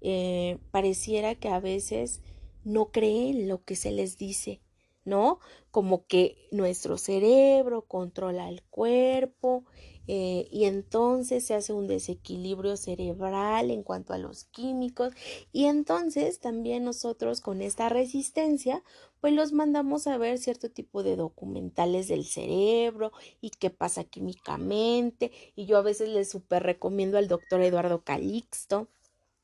eh, 0.00 0.58
pareciera 0.70 1.34
que 1.34 1.48
a 1.48 1.60
veces 1.60 2.20
no 2.64 2.90
creen 2.90 3.48
lo 3.48 3.64
que 3.64 3.76
se 3.76 3.92
les 3.92 4.18
dice, 4.18 4.60
¿no? 5.04 5.38
Como 5.70 6.06
que 6.06 6.48
nuestro 6.50 6.98
cerebro 6.98 7.86
controla 7.86 8.48
el 8.48 8.62
cuerpo 8.62 9.64
eh, 10.06 10.48
y 10.50 10.64
entonces 10.64 11.44
se 11.46 11.54
hace 11.54 11.72
un 11.72 11.86
desequilibrio 11.86 12.76
cerebral 12.76 13.70
en 13.70 13.82
cuanto 13.82 14.12
a 14.12 14.18
los 14.18 14.44
químicos 14.44 15.14
y 15.52 15.66
entonces 15.66 16.40
también 16.40 16.84
nosotros 16.84 17.40
con 17.40 17.62
esta 17.62 17.88
resistencia 17.88 18.82
pues 19.20 19.34
los 19.34 19.52
mandamos 19.52 20.06
a 20.06 20.18
ver 20.18 20.38
cierto 20.38 20.70
tipo 20.70 21.02
de 21.02 21.16
documentales 21.16 22.08
del 22.08 22.24
cerebro 22.24 23.12
y 23.40 23.50
qué 23.50 23.70
pasa 23.70 24.04
químicamente 24.04 25.32
y 25.56 25.66
yo 25.66 25.78
a 25.78 25.82
veces 25.82 26.08
les 26.08 26.30
super 26.30 26.62
recomiendo 26.62 27.18
al 27.18 27.28
doctor 27.28 27.60
Eduardo 27.62 28.02
Calixto 28.02 28.88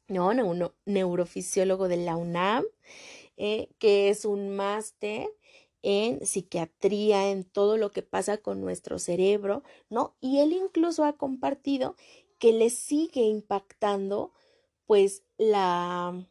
no, 0.09 0.35
no, 0.35 0.75
neurofisiólogo 0.85 1.89
de 1.89 1.97
la 1.97 2.17
UNAM, 2.17 2.65
eh, 3.37 3.69
que 3.79 4.09
es 4.09 4.25
un 4.25 4.55
máster 4.57 5.29
en 5.83 6.25
psiquiatría, 6.27 7.31
en 7.31 7.45
todo 7.45 7.77
lo 7.77 7.93
que 7.93 8.03
pasa 8.03 8.39
con 8.39 8.61
nuestro 8.61 8.99
cerebro, 8.99 9.63
¿no? 9.91 10.17
Y 10.21 10.39
él 10.41 10.53
incluso 10.53 11.05
ha 11.05 11.17
compartido 11.17 11.97
que 12.39 12.53
le 12.53 12.71
sigue 12.71 13.23
impactando, 13.23 14.33
pues, 14.87 15.23
la 15.39 16.27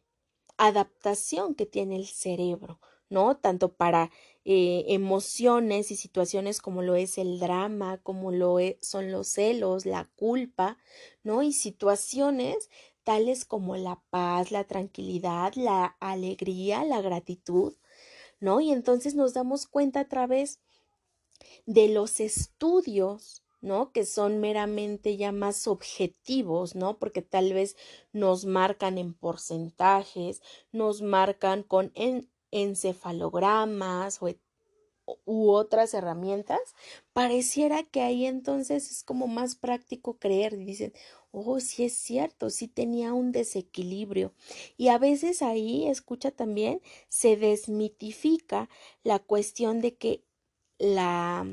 adaptación 0.58 1.56
que 1.56 1.66
tiene 1.66 1.96
el 1.98 2.08
cerebro, 2.08 2.80
¿no? 3.10 3.38
Tanto 3.38 3.74
para 3.74 4.12
eh, 4.44 4.86
emociones 4.90 5.92
y 5.92 5.96
situaciones 5.96 6.62
como 6.62 6.82
lo 6.82 6.96
es 6.96 7.18
el 7.18 7.40
drama, 7.40 7.98
como 8.04 8.32
lo 8.32 8.60
e, 8.60 8.78
son 8.82 9.12
los 9.12 9.28
celos, 9.28 9.86
la 9.86 10.10
culpa, 10.16 10.78
¿no? 11.24 11.42
Y 11.44 11.54
situaciones 11.54 12.70
tales 13.04 13.46
como 13.46 13.78
la 13.78 14.02
paz, 14.10 14.52
la 14.52 14.66
tranquilidad, 14.66 15.54
la 15.56 15.96
alegría, 16.00 16.84
la 16.84 17.02
gratitud, 17.02 17.74
¿no? 18.40 18.62
Y 18.62 18.72
entonces 18.72 19.16
nos 19.16 19.34
damos 19.34 19.68
cuenta 19.68 20.02
a 20.02 20.10
través 20.10 20.60
de 21.66 21.88
los 21.90 22.20
estudios, 22.20 23.44
¿no? 23.62 23.92
Que 23.92 24.06
son 24.06 24.40
meramente 24.40 25.18
ya 25.18 25.32
más 25.32 25.68
objetivos, 25.68 26.76
¿no? 26.76 26.98
Porque 27.00 27.22
tal 27.22 27.54
vez 27.54 27.76
nos 28.14 28.46
marcan 28.46 28.98
en 28.98 29.14
porcentajes, 29.14 30.42
nos 30.72 31.02
marcan 31.02 31.64
con 31.64 31.92
encefalogramas 32.52 34.22
o 34.22 34.30
u 35.26 35.52
otras 35.52 35.94
herramientas, 35.94 36.60
pareciera 37.14 37.84
que 37.84 38.02
ahí 38.02 38.26
entonces 38.26 38.92
es 38.92 39.04
como 39.04 39.28
más 39.28 39.56
práctico 39.56 40.18
creer. 40.18 40.58
Dicen, 40.58 40.94
oh, 41.32 41.60
sí 41.60 41.86
es 41.86 41.94
cierto, 41.94 42.50
sí 42.50 42.68
tenía 42.68 43.14
un 43.14 43.32
desequilibrio. 43.32 44.34
Y 44.78 44.90
a 44.90 44.98
veces 44.98 45.42
ahí, 45.42 45.88
escucha 45.88 46.32
también, 46.32 46.82
se 47.08 47.38
desmitifica 47.38 48.70
la 49.04 49.20
cuestión 49.20 49.82
de 49.82 49.96
que 49.96 50.24
la, 50.78 51.46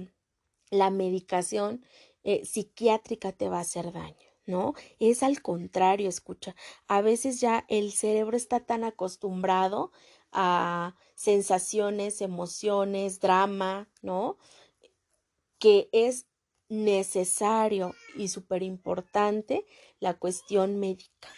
la 0.70 0.90
medicación 0.90 1.84
eh, 2.24 2.44
psiquiátrica 2.44 3.32
te 3.32 3.48
va 3.48 3.58
a 3.58 3.62
hacer 3.62 3.92
daño. 3.92 4.16
¿no? 4.44 4.74
Es 4.98 5.22
al 5.22 5.40
contrario, 5.40 6.08
escucha. 6.08 6.56
A 6.88 7.00
veces 7.00 7.40
ya 7.40 7.64
el 7.68 7.92
cerebro 7.92 8.36
está 8.36 8.58
tan 8.58 8.82
acostumbrado 8.82 9.92
a 10.32 10.96
sensaciones, 11.14 12.20
emociones, 12.20 13.20
drama, 13.20 13.88
¿no? 14.00 14.38
Que 15.58 15.88
es 15.92 16.26
necesario 16.68 17.94
y 18.16 18.28
súper 18.28 18.62
importante 18.62 19.66
la 20.00 20.14
cuestión 20.14 20.80
médica. 20.80 21.28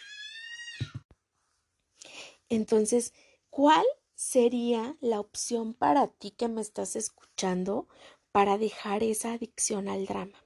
Entonces, 2.49 3.13
¿cuál 3.49 3.85
sería 4.13 4.97
la 5.01 5.19
opción 5.19 5.73
para 5.73 6.07
ti 6.07 6.31
que 6.31 6.47
me 6.47 6.61
estás 6.61 6.95
escuchando 6.95 7.87
para 8.31 8.57
dejar 8.57 9.03
esa 9.03 9.33
adicción 9.33 9.89
al 9.89 10.05
drama? 10.05 10.44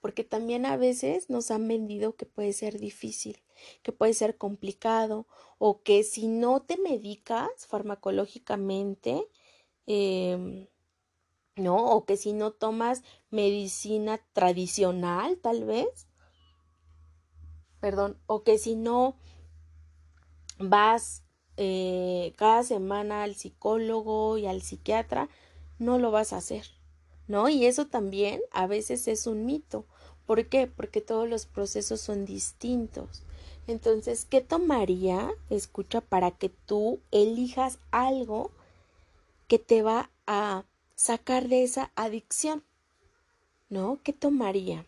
Porque 0.00 0.24
también 0.24 0.64
a 0.66 0.76
veces 0.76 1.28
nos 1.28 1.50
han 1.50 1.66
vendido 1.66 2.14
que 2.14 2.26
puede 2.26 2.52
ser 2.52 2.78
difícil, 2.78 3.42
que 3.82 3.92
puede 3.92 4.14
ser 4.14 4.36
complicado 4.36 5.26
o 5.58 5.82
que 5.82 6.04
si 6.04 6.28
no 6.28 6.62
te 6.62 6.76
medicas 6.78 7.66
farmacológicamente, 7.66 9.26
em, 9.86 10.68
¿no? 11.56 11.90
O 11.90 12.04
que 12.04 12.16
si 12.16 12.32
no 12.32 12.52
tomas 12.52 13.02
medicina 13.30 14.20
tradicional, 14.32 15.38
tal 15.38 15.64
vez, 15.64 16.06
perdón, 17.80 18.20
o 18.26 18.44
que 18.44 18.58
si 18.58 18.76
no 18.76 19.16
vas 20.58 21.24
eh, 21.56 22.34
cada 22.36 22.62
semana 22.62 23.24
al 23.24 23.34
psicólogo 23.34 24.38
y 24.38 24.46
al 24.46 24.62
psiquiatra, 24.62 25.28
no 25.78 25.98
lo 25.98 26.10
vas 26.10 26.32
a 26.32 26.38
hacer, 26.38 26.66
¿no? 27.28 27.48
Y 27.48 27.66
eso 27.66 27.86
también 27.86 28.40
a 28.50 28.66
veces 28.66 29.06
es 29.06 29.26
un 29.26 29.46
mito. 29.46 29.84
¿Por 30.26 30.46
qué? 30.46 30.66
Porque 30.66 31.00
todos 31.00 31.28
los 31.28 31.46
procesos 31.46 32.00
son 32.00 32.24
distintos. 32.24 33.22
Entonces, 33.66 34.24
¿qué 34.24 34.40
tomaría, 34.40 35.30
escucha, 35.50 36.00
para 36.00 36.30
que 36.30 36.48
tú 36.48 37.00
elijas 37.10 37.78
algo 37.90 38.50
que 39.46 39.58
te 39.58 39.82
va 39.82 40.10
a 40.26 40.64
sacar 40.96 41.48
de 41.48 41.62
esa 41.62 41.92
adicción? 41.94 42.64
¿No? 43.68 43.98
¿Qué 44.02 44.14
tomaría? 44.14 44.86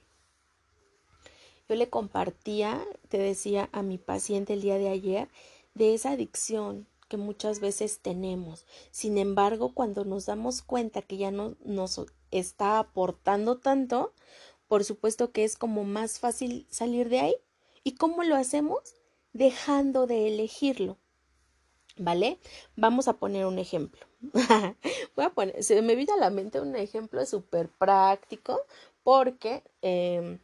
Yo 1.68 1.76
le 1.76 1.88
compartía, 1.88 2.85
te 3.09 3.18
decía 3.18 3.68
a 3.72 3.83
mi 3.83 3.98
paciente 3.98 4.55
el 4.55 4.62
día 4.62 4.79
de 4.79 4.88
ayer, 4.88 5.29
de 5.74 5.94
esa 5.94 6.12
adicción 6.12 6.87
que 7.09 7.16
muchas 7.16 7.61
veces 7.61 8.00
tenemos. 8.00 8.64
Sin 8.90 9.18
embargo, 9.18 9.72
cuando 9.74 10.05
nos 10.05 10.26
damos 10.26 10.62
cuenta 10.62 11.03
que 11.03 11.16
ya 11.16 11.31
no 11.31 11.55
nos 11.64 11.98
está 12.31 12.79
aportando 12.79 13.59
tanto, 13.59 14.12
por 14.69 14.85
supuesto 14.85 15.33
que 15.33 15.45
es 15.45 15.57
como 15.57 15.85
más 15.85 16.19
fácil 16.19 16.66
salir 16.71 17.09
de 17.09 17.21
ahí 17.21 17.37
¿Y 17.83 17.95
cómo 17.95 18.23
lo 18.23 18.37
hacemos? 18.37 18.95
Dejando 19.33 20.07
de 20.07 20.29
elegirlo. 20.29 20.99
¿Vale? 21.97 22.38
Vamos 22.77 23.09
a 23.09 23.14
poner 23.14 23.47
un 23.47 23.59
ejemplo. 23.59 24.01
Voy 25.16 25.25
a 25.25 25.31
poner, 25.31 25.62
se 25.62 25.81
me 25.83 25.95
viene 25.95 26.12
a 26.12 26.16
la 26.16 26.31
mente 26.31 26.61
un 26.61 26.77
ejemplo 26.77 27.25
súper 27.27 27.69
práctico 27.69 28.61
porque 29.03 29.62
em, 29.83 30.38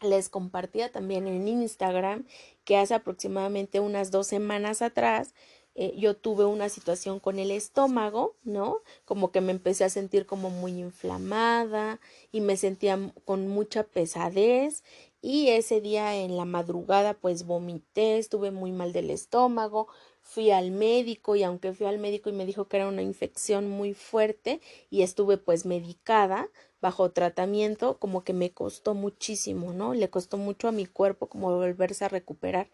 les 0.00 0.28
compartía 0.28 0.90
también 0.90 1.26
en 1.26 1.46
Instagram 1.46 2.26
que 2.64 2.76
hace 2.76 2.94
aproximadamente 2.94 3.80
unas 3.80 4.10
dos 4.10 4.26
semanas 4.26 4.82
atrás 4.82 5.34
eh, 5.74 5.94
yo 5.96 6.16
tuve 6.16 6.44
una 6.44 6.68
situación 6.68 7.20
con 7.20 7.38
el 7.38 7.50
estómago, 7.50 8.34
¿no? 8.44 8.80
Como 9.04 9.30
que 9.30 9.40
me 9.40 9.52
empecé 9.52 9.84
a 9.84 9.88
sentir 9.88 10.26
como 10.26 10.50
muy 10.50 10.72
inflamada 10.78 12.00
y 12.32 12.40
me 12.40 12.56
sentía 12.56 12.98
con 13.24 13.48
mucha 13.48 13.84
pesadez 13.84 14.82
y 15.22 15.48
ese 15.48 15.80
día 15.80 16.16
en 16.16 16.36
la 16.36 16.44
madrugada 16.44 17.14
pues 17.14 17.44
vomité, 17.46 18.18
estuve 18.18 18.50
muy 18.50 18.72
mal 18.72 18.92
del 18.92 19.10
estómago, 19.10 19.88
fui 20.22 20.50
al 20.50 20.70
médico 20.70 21.36
y 21.36 21.42
aunque 21.42 21.72
fui 21.72 21.86
al 21.86 21.98
médico 21.98 22.30
y 22.30 22.32
me 22.32 22.46
dijo 22.46 22.66
que 22.66 22.76
era 22.78 22.88
una 22.88 23.02
infección 23.02 23.68
muy 23.68 23.94
fuerte 23.94 24.60
y 24.90 25.02
estuve 25.02 25.36
pues 25.38 25.66
medicada 25.66 26.48
bajo 26.80 27.10
tratamiento, 27.10 27.98
como 27.98 28.24
que 28.24 28.32
me 28.32 28.52
costó 28.52 28.94
muchísimo, 28.94 29.72
¿no? 29.72 29.92
Le 29.94 30.08
costó 30.08 30.38
mucho 30.38 30.68
a 30.68 30.72
mi 30.72 30.86
cuerpo 30.86 31.28
como 31.28 31.54
volverse 31.54 32.04
a 32.04 32.08
recuperar. 32.08 32.70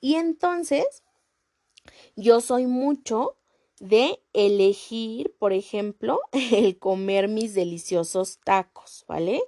Y 0.00 0.14
entonces 0.14 1.02
yo 2.16 2.40
soy 2.40 2.66
mucho 2.66 3.36
de 3.80 4.20
elegir, 4.32 5.34
por 5.38 5.52
ejemplo, 5.52 6.20
el 6.52 6.78
comer 6.78 7.28
mis 7.28 7.54
deliciosos 7.54 8.38
tacos, 8.44 9.04
¿vale? 9.06 9.40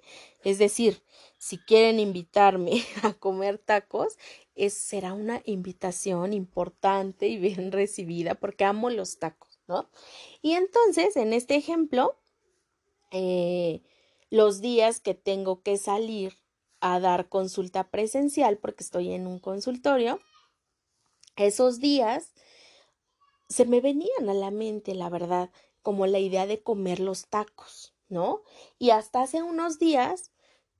Es 0.44 0.58
decir, 0.58 1.02
si 1.38 1.58
quieren 1.58 1.98
invitarme 1.98 2.84
a 3.02 3.14
comer 3.14 3.58
tacos, 3.58 4.16
es, 4.54 4.74
será 4.74 5.14
una 5.14 5.42
invitación 5.44 6.32
importante 6.32 7.28
y 7.28 7.38
bien 7.38 7.72
recibida 7.72 8.34
porque 8.34 8.64
amo 8.64 8.90
los 8.90 9.18
tacos, 9.18 9.60
¿no? 9.66 9.88
Y 10.42 10.52
entonces, 10.52 11.16
en 11.16 11.32
este 11.32 11.56
ejemplo, 11.56 12.16
eh, 13.10 13.82
los 14.30 14.60
días 14.60 15.00
que 15.00 15.14
tengo 15.14 15.62
que 15.62 15.76
salir 15.76 16.34
a 16.80 17.00
dar 17.00 17.28
consulta 17.28 17.90
presencial 17.90 18.58
porque 18.58 18.84
estoy 18.84 19.12
en 19.12 19.26
un 19.26 19.38
consultorio, 19.38 20.20
esos 21.46 21.80
días 21.80 22.34
se 23.48 23.64
me 23.66 23.80
venían 23.80 24.28
a 24.28 24.34
la 24.34 24.50
mente, 24.50 24.94
la 24.94 25.08
verdad, 25.08 25.50
como 25.82 26.06
la 26.06 26.18
idea 26.18 26.46
de 26.46 26.62
comer 26.62 27.00
los 27.00 27.28
tacos, 27.28 27.94
¿no? 28.08 28.42
Y 28.78 28.90
hasta 28.90 29.22
hace 29.22 29.42
unos 29.42 29.78
días 29.78 30.32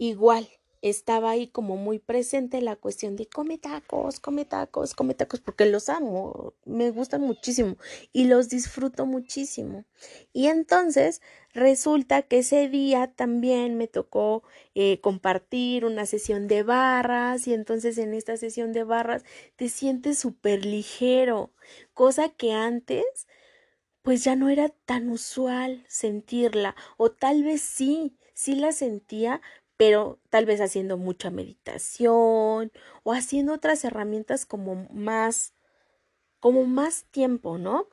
Igual, 0.03 0.49
estaba 0.83 1.31
ahí 1.31 1.49
como 1.49 1.77
muy 1.77 1.99
presente 1.99 2.61
la 2.63 2.77
cuestión 2.77 3.17
de 3.17 3.27
come 3.27 3.59
tacos, 3.59 4.21
come 4.21 4.45
tacos, 4.45 4.95
come 4.95 5.15
tacos, 5.15 5.41
porque 5.41 5.67
los 5.67 5.89
amo, 5.89 6.55
me 6.65 6.91
gustan 6.91 7.21
muchísimo 7.23 7.77
y 8.13 8.25
los 8.25 8.49
disfruto 8.49 9.07
muchísimo. 9.07 9.85
Y 10.33 10.47
entonces 10.47 11.21
resulta 11.53 12.23
que 12.23 12.39
ese 12.39 12.69
día 12.69 13.13
también 13.15 13.77
me 13.77 13.89
tocó 13.89 14.43
eh, 14.75 15.01
compartir 15.01 15.85
una 15.85 16.07
sesión 16.07 16.49
de 16.49 16.63
barras 16.63 17.47
y 17.47 17.55
entonces 17.55 17.99
en 17.99 18.15
esta 18.15 18.37
sesión 18.37 18.73
de 18.73 18.85
barras 18.85 19.25
te 19.57 19.69
sientes 19.69 20.19
súper 20.19 20.65
ligero, 20.65 21.53
cosa 21.93 22.31
que 22.31 22.53
antes 22.53 23.05
pues 24.03 24.25
ya 24.25 24.37
no 24.37 24.49
era 24.49 24.71
tan 24.71 25.11
usual 25.11 25.85
sentirla 25.89 26.75
o 26.97 27.11
tal 27.11 27.45
vez 27.45 27.61
sí, 27.61 28.17
sí 28.35 28.55
la 28.55 28.73
sentía, 28.73 29.43
pero 29.81 30.19
tal 30.29 30.45
vez 30.45 30.61
haciendo 30.61 30.99
mucha 30.99 31.31
meditación 31.31 32.71
o 33.03 33.15
haciendo 33.15 33.55
otras 33.55 33.83
herramientas 33.83 34.45
como 34.45 34.87
más, 34.93 35.55
como 36.39 36.67
más 36.67 37.05
tiempo, 37.11 37.57
¿no? 37.57 37.89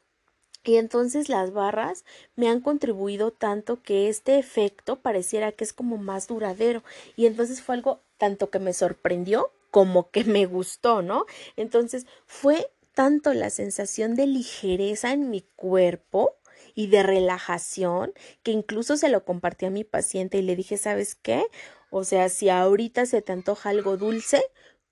Y 0.66 0.76
entonces 0.76 1.30
las 1.30 1.54
barras 1.54 2.04
me 2.36 2.50
han 2.50 2.60
contribuido 2.60 3.32
tanto 3.32 3.84
que 3.84 4.10
este 4.10 4.38
efecto 4.38 4.98
pareciera 4.98 5.54
que 5.54 5.64
es 5.64 5.72
como 5.72 5.96
más 5.98 6.28
duradero. 6.28 6.84
Y 7.16 7.26
entonces 7.26 7.62
fue 7.62 7.76
algo 7.76 8.02
tanto 8.18 8.50
que 8.50 8.60
me 8.60 8.74
sorprendió 8.74 9.54
como 9.72 10.12
que 10.12 10.26
me 10.26 10.46
gustó, 10.46 11.02
¿no? 11.02 11.26
Entonces 11.56 12.06
fue 12.26 12.70
tanto 12.96 13.34
la 13.34 13.50
sensación 13.50 14.16
de 14.16 14.28
ligereza 14.28 15.14
en 15.14 15.30
mi 15.30 15.44
cuerpo 15.56 16.36
y 16.76 16.88
de 16.88 17.02
relajación 17.02 18.14
que 18.44 18.52
incluso 18.52 18.98
se 18.98 19.10
lo 19.10 19.26
compartí 19.26 19.66
a 19.66 19.72
mi 19.72 19.84
paciente 19.84 20.38
y 20.38 20.42
le 20.44 20.56
dije, 20.56 20.78
¿sabes 20.78 21.16
qué? 21.16 21.46
O 21.90 22.04
sea, 22.04 22.30
si 22.30 22.50
ahorita 22.50 23.06
se 23.06 23.22
te 23.22 23.32
antoja 23.32 23.70
algo 23.70 23.98
dulce, 23.98 24.44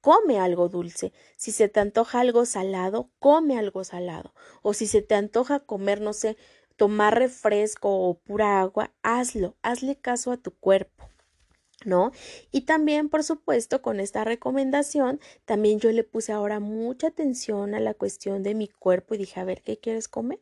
come 0.01 0.39
algo 0.39 0.69
dulce. 0.69 1.13
Si 1.35 1.51
se 1.51 1.67
te 1.67 1.79
antoja 1.79 2.19
algo 2.19 2.45
salado, 2.45 3.09
come 3.19 3.57
algo 3.57 3.83
salado. 3.83 4.33
O 4.61 4.73
si 4.73 4.87
se 4.87 5.01
te 5.01 5.15
antoja 5.15 5.61
comer, 5.61 5.99
no 5.99 6.13
sé, 6.13 6.37
tomar 6.75 7.17
refresco 7.17 7.89
o 7.89 8.19
pura 8.19 8.59
agua, 8.61 8.93
hazlo, 9.01 9.55
hazle 9.61 9.95
caso 9.95 10.31
a 10.31 10.37
tu 10.37 10.51
cuerpo. 10.51 11.09
¿No? 11.85 12.11
Y 12.51 12.61
también, 12.61 13.09
por 13.09 13.23
supuesto, 13.23 13.81
con 13.81 13.99
esta 13.99 14.23
recomendación, 14.23 15.19
también 15.43 15.79
yo 15.79 15.91
le 15.91 16.03
puse 16.03 16.31
ahora 16.31 16.59
mucha 16.59 17.07
atención 17.07 17.75
a 17.75 17.79
la 17.79 17.93
cuestión 17.93 18.43
de 18.43 18.55
mi 18.55 18.67
cuerpo 18.67 19.13
y 19.13 19.19
dije, 19.19 19.39
a 19.39 19.43
ver, 19.43 19.61
¿qué 19.61 19.77
quieres 19.77 20.07
comer? 20.07 20.39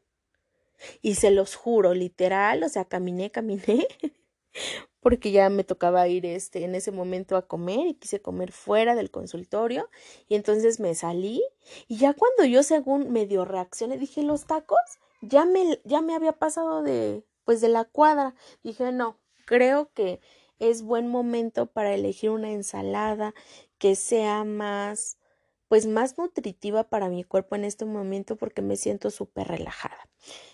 Y 1.02 1.16
se 1.16 1.32
los 1.32 1.56
juro, 1.56 1.94
literal, 1.94 2.64
o 2.64 2.70
sea, 2.70 2.86
caminé, 2.86 3.32
caminé 3.32 3.88
porque 5.04 5.32
ya 5.32 5.50
me 5.50 5.64
tocaba 5.64 6.08
ir 6.08 6.26
este 6.26 6.64
en 6.64 6.74
ese 6.74 6.92
momento 6.92 7.38
a 7.38 7.46
comer 7.46 7.88
y 7.88 7.94
quise 7.94 8.22
comer 8.22 8.52
fuera 8.52 8.96
del 8.96 9.12
consultorio 9.12 9.90
y 10.28 10.36
entonces 10.36 10.80
me 10.80 10.96
salí 10.96 11.44
y 11.88 11.98
ya 11.98 12.14
cuando 12.14 12.46
yo 12.46 12.64
según 12.64 13.12
medio 13.12 13.46
reaccioné 13.46 13.98
dije 13.98 14.24
los 14.24 14.46
tacos 14.46 14.80
ya 15.22 15.46
me 15.46 15.80
ya 15.84 16.02
me 16.02 16.16
había 16.16 16.34
pasado 16.34 16.82
de 16.82 17.24
pues 17.46 17.62
de 17.62 17.70
la 17.70 17.86
cuadra. 17.86 18.36
Dije 18.64 18.92
no 18.92 19.20
creo 19.46 19.92
que 19.94 20.22
es 20.60 20.82
buen 20.82 21.08
momento 21.08 21.66
para 21.66 21.94
elegir 21.94 22.30
una 22.30 22.52
ensalada 22.52 23.34
que 23.78 23.96
sea 23.96 24.44
más 24.44 25.18
pues 25.74 25.88
más 25.88 26.20
nutritiva 26.20 26.84
para 26.84 27.10
mi 27.10 27.24
cuerpo 27.24 27.56
en 27.56 27.66
este 27.66 27.84
momento 27.84 28.36
porque 28.36 28.62
me 28.62 28.76
siento 28.76 29.10
súper 29.10 29.48
relajada. 29.48 30.08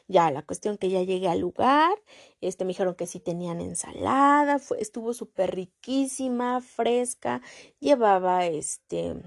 Ya 0.07 0.31
la 0.31 0.43
cuestión 0.43 0.77
que 0.77 0.89
ya 0.89 1.03
llegué 1.03 1.27
al 1.27 1.39
lugar, 1.39 1.91
este 2.39 2.63
me 2.63 2.69
dijeron 2.69 2.95
que 2.95 3.05
sí 3.05 3.19
tenían 3.19 3.59
ensalada, 3.59 4.61
estuvo 4.77 5.13
súper 5.13 5.53
riquísima, 5.53 6.61
fresca, 6.61 7.41
llevaba 7.81 8.45
este 8.45 9.21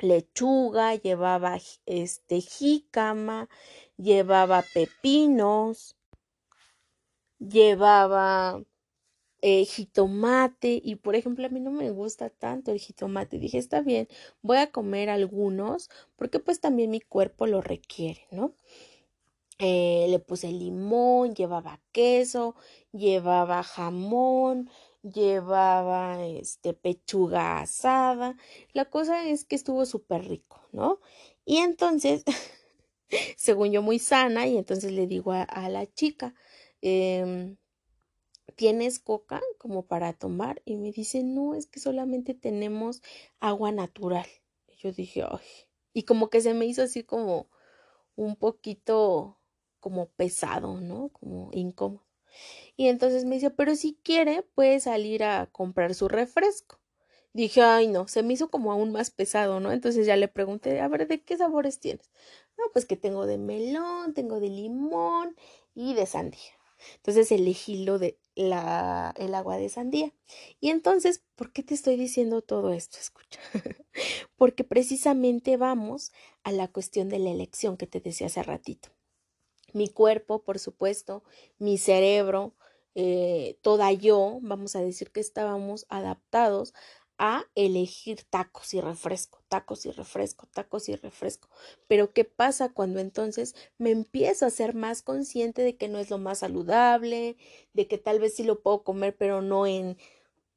lechuga, 0.00 0.96
llevaba 0.96 1.60
este 1.86 2.40
jícama, 2.40 3.48
llevaba 3.98 4.64
pepinos, 4.74 5.96
llevaba 7.38 8.64
eh, 9.42 9.64
jitomate 9.64 10.80
y 10.82 10.96
por 10.96 11.14
ejemplo 11.16 11.46
a 11.46 11.48
mí 11.50 11.60
no 11.60 11.70
me 11.70 11.90
gusta 11.90 12.30
tanto 12.30 12.72
el 12.72 12.78
jitomate. 12.78 13.38
Dije, 13.38 13.58
está 13.58 13.80
bien, 13.82 14.08
voy 14.42 14.58
a 14.58 14.70
comer 14.72 15.10
algunos 15.10 15.90
porque 16.16 16.38
pues 16.40 16.60
también 16.60 16.90
mi 16.90 17.00
cuerpo 17.00 17.46
lo 17.46 17.60
requiere, 17.60 18.26
¿no? 18.30 18.54
Eh, 19.58 20.06
le 20.08 20.18
puse 20.20 20.50
limón, 20.50 21.34
llevaba 21.34 21.80
queso, 21.92 22.54
llevaba 22.92 23.62
jamón, 23.62 24.70
llevaba 25.02 26.24
este 26.24 26.72
pechuga 26.72 27.60
asada. 27.60 28.36
La 28.72 28.86
cosa 28.86 29.28
es 29.28 29.44
que 29.44 29.56
estuvo 29.56 29.84
súper 29.84 30.26
rico, 30.26 30.62
¿no? 30.72 31.00
Y 31.44 31.58
entonces, 31.58 32.24
según 33.36 33.72
yo 33.72 33.82
muy 33.82 33.98
sana, 33.98 34.46
y 34.46 34.56
entonces 34.58 34.92
le 34.92 35.06
digo 35.06 35.32
a, 35.32 35.42
a 35.42 35.68
la 35.68 35.86
chica, 35.92 36.34
eh, 36.82 37.56
¿tienes 38.60 38.98
coca 38.98 39.40
como 39.56 39.86
para 39.86 40.12
tomar? 40.12 40.60
Y 40.66 40.76
me 40.76 40.92
dice, 40.92 41.22
no, 41.22 41.54
es 41.54 41.66
que 41.66 41.80
solamente 41.80 42.34
tenemos 42.34 43.00
agua 43.40 43.72
natural. 43.72 44.26
Y 44.68 44.76
yo 44.82 44.92
dije, 44.92 45.22
ay, 45.22 45.40
y 45.94 46.02
como 46.02 46.28
que 46.28 46.42
se 46.42 46.52
me 46.52 46.66
hizo 46.66 46.82
así 46.82 47.02
como 47.02 47.48
un 48.16 48.36
poquito 48.36 49.38
como 49.80 50.10
pesado, 50.10 50.78
¿no? 50.78 51.08
Como 51.08 51.48
incómodo. 51.54 52.04
Y 52.76 52.88
entonces 52.88 53.24
me 53.24 53.36
dice, 53.36 53.48
pero 53.48 53.74
si 53.76 53.98
quiere, 54.02 54.42
puede 54.42 54.78
salir 54.80 55.24
a 55.24 55.46
comprar 55.46 55.94
su 55.94 56.08
refresco. 56.08 56.78
Dije, 57.32 57.62
ay, 57.62 57.88
no, 57.88 58.08
se 58.08 58.22
me 58.22 58.34
hizo 58.34 58.50
como 58.50 58.72
aún 58.72 58.92
más 58.92 59.10
pesado, 59.10 59.58
¿no? 59.60 59.72
Entonces 59.72 60.04
ya 60.04 60.16
le 60.16 60.28
pregunté, 60.28 60.82
a 60.82 60.88
ver, 60.88 61.08
¿de 61.08 61.22
qué 61.22 61.38
sabores 61.38 61.80
tienes? 61.80 62.10
No, 62.58 62.64
pues 62.74 62.84
que 62.84 62.96
tengo 62.96 63.24
de 63.24 63.38
melón, 63.38 64.12
tengo 64.12 64.38
de 64.38 64.50
limón 64.50 65.34
y 65.74 65.94
de 65.94 66.04
sandía. 66.04 66.59
Entonces 66.96 67.30
elegí 67.32 67.84
lo 67.84 67.98
de 67.98 68.18
la, 68.34 69.14
el 69.16 69.34
agua 69.34 69.56
de 69.56 69.68
sandía. 69.68 70.12
Y 70.60 70.70
entonces, 70.70 71.24
¿por 71.36 71.52
qué 71.52 71.62
te 71.62 71.74
estoy 71.74 71.96
diciendo 71.96 72.42
todo 72.42 72.72
esto? 72.72 72.98
Escucha. 73.00 73.40
Porque 74.36 74.64
precisamente 74.64 75.56
vamos 75.56 76.12
a 76.42 76.52
la 76.52 76.68
cuestión 76.68 77.08
de 77.08 77.18
la 77.18 77.30
elección 77.30 77.76
que 77.76 77.86
te 77.86 78.00
decía 78.00 78.28
hace 78.28 78.42
ratito. 78.42 78.90
Mi 79.72 79.88
cuerpo, 79.88 80.42
por 80.42 80.58
supuesto, 80.58 81.22
mi 81.58 81.78
cerebro, 81.78 82.54
eh, 82.94 83.58
toda 83.62 83.92
yo, 83.92 84.38
vamos 84.42 84.74
a 84.74 84.80
decir 84.80 85.12
que 85.12 85.20
estábamos 85.20 85.86
adaptados 85.88 86.74
a 87.22 87.44
elegir 87.54 88.24
tacos 88.24 88.72
y 88.72 88.80
refresco, 88.80 89.42
tacos 89.48 89.84
y 89.84 89.90
refresco, 89.90 90.48
tacos 90.54 90.88
y 90.88 90.96
refresco. 90.96 91.50
Pero 91.86 92.14
¿qué 92.14 92.24
pasa 92.24 92.72
cuando 92.72 92.98
entonces 92.98 93.54
me 93.76 93.90
empiezo 93.90 94.46
a 94.46 94.50
ser 94.50 94.74
más 94.74 95.02
consciente 95.02 95.60
de 95.60 95.76
que 95.76 95.88
no 95.88 95.98
es 95.98 96.08
lo 96.08 96.16
más 96.16 96.38
saludable, 96.38 97.36
de 97.74 97.86
que 97.86 97.98
tal 97.98 98.20
vez 98.20 98.36
sí 98.36 98.42
lo 98.42 98.62
puedo 98.62 98.84
comer, 98.84 99.14
pero 99.18 99.42
no 99.42 99.66
en, 99.66 99.98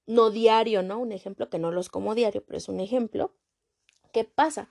no 0.08 0.30
diario, 0.30 0.84
¿no? 0.84 1.00
Un 1.00 1.12
ejemplo 1.12 1.50
que 1.50 1.60
no 1.60 1.70
los 1.70 1.90
como 1.90 2.16
diario, 2.16 2.46
pero 2.46 2.58
es 2.58 2.70
un 2.70 2.80
ejemplo. 2.80 3.36
¿Qué 4.14 4.24
pasa? 4.24 4.70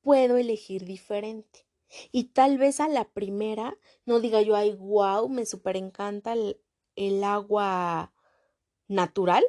Puedo 0.00 0.36
elegir 0.36 0.84
diferente. 0.84 1.66
Y 2.12 2.26
tal 2.26 2.56
vez 2.56 2.78
a 2.78 2.86
la 2.86 3.04
primera 3.04 3.76
no 4.06 4.20
diga 4.20 4.42
yo, 4.42 4.54
ay, 4.54 4.76
wow, 4.76 5.28
me 5.28 5.44
súper 5.44 5.76
encanta 5.76 6.34
el, 6.34 6.60
el 6.94 7.24
agua 7.24 8.12
natural, 8.86 9.44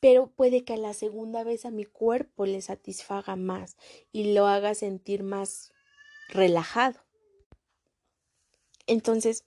pero 0.00 0.28
puede 0.28 0.64
que 0.64 0.74
a 0.74 0.78
la 0.78 0.94
segunda 0.94 1.44
vez 1.44 1.64
a 1.64 1.70
mi 1.70 1.84
cuerpo 1.84 2.46
le 2.46 2.60
satisfaga 2.60 3.36
más 3.36 3.76
y 4.12 4.32
lo 4.34 4.46
haga 4.46 4.74
sentir 4.74 5.22
más 5.22 5.72
relajado. 6.28 7.00
Entonces, 8.86 9.44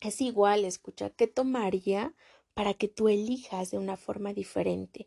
es 0.00 0.20
igual, 0.20 0.64
escucha, 0.64 1.10
¿qué 1.10 1.26
tomaría 1.26 2.14
para 2.54 2.74
que 2.74 2.88
tú 2.88 3.08
elijas 3.08 3.70
de 3.70 3.78
una 3.78 3.96
forma 3.96 4.32
diferente? 4.32 5.06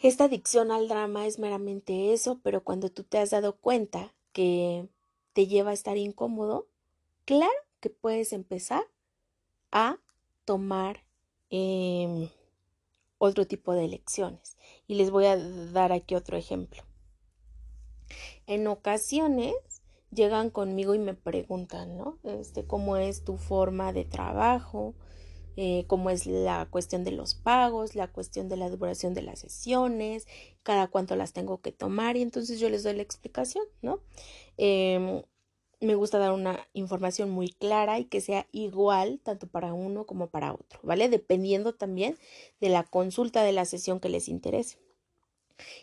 Esta 0.00 0.24
adicción 0.24 0.70
al 0.70 0.88
drama 0.88 1.26
es 1.26 1.38
meramente 1.38 2.14
eso, 2.14 2.40
pero 2.42 2.64
cuando 2.64 2.88
tú 2.88 3.04
te 3.04 3.18
has 3.18 3.30
dado 3.30 3.56
cuenta 3.56 4.14
que 4.32 4.88
te 5.34 5.46
lleva 5.46 5.72
a 5.72 5.74
estar 5.74 5.98
incómodo, 5.98 6.68
claro 7.26 7.52
que 7.80 7.90
puedes 7.90 8.32
empezar 8.32 8.82
a 9.70 9.98
tomar 10.46 11.04
eh, 11.50 12.30
otro 13.20 13.46
tipo 13.46 13.74
de 13.74 13.84
elecciones. 13.84 14.56
Y 14.88 14.94
les 14.94 15.10
voy 15.12 15.26
a 15.26 15.36
dar 15.36 15.92
aquí 15.92 16.16
otro 16.16 16.36
ejemplo. 16.36 16.82
En 18.46 18.66
ocasiones 18.66 19.54
llegan 20.10 20.50
conmigo 20.50 20.94
y 20.94 20.98
me 20.98 21.14
preguntan, 21.14 21.96
¿no? 21.96 22.18
Este, 22.24 22.64
¿cómo 22.64 22.96
es 22.96 23.22
tu 23.22 23.36
forma 23.36 23.92
de 23.92 24.04
trabajo? 24.04 24.94
Eh, 25.56 25.84
cómo 25.86 26.08
es 26.10 26.26
la 26.26 26.66
cuestión 26.70 27.04
de 27.04 27.10
los 27.10 27.34
pagos, 27.34 27.94
la 27.94 28.08
cuestión 28.08 28.48
de 28.48 28.56
la 28.56 28.70
duración 28.70 29.12
de 29.12 29.22
las 29.22 29.40
sesiones, 29.40 30.26
cada 30.62 30.88
cuánto 30.88 31.14
las 31.14 31.32
tengo 31.34 31.60
que 31.60 31.72
tomar 31.72 32.16
y 32.16 32.22
entonces 32.22 32.58
yo 32.58 32.70
les 32.70 32.82
doy 32.82 32.94
la 32.94 33.02
explicación, 33.02 33.64
¿no? 33.82 34.00
Em, 34.56 35.22
me 35.80 35.94
gusta 35.94 36.18
dar 36.18 36.32
una 36.32 36.68
información 36.74 37.30
muy 37.30 37.52
clara 37.52 37.98
y 37.98 38.04
que 38.04 38.20
sea 38.20 38.46
igual 38.52 39.20
tanto 39.22 39.46
para 39.46 39.72
uno 39.72 40.04
como 40.04 40.28
para 40.28 40.52
otro, 40.52 40.80
¿vale? 40.82 41.08
Dependiendo 41.08 41.74
también 41.74 42.18
de 42.60 42.68
la 42.68 42.84
consulta 42.84 43.42
de 43.42 43.52
la 43.52 43.64
sesión 43.64 43.98
que 43.98 44.10
les 44.10 44.28
interese. 44.28 44.78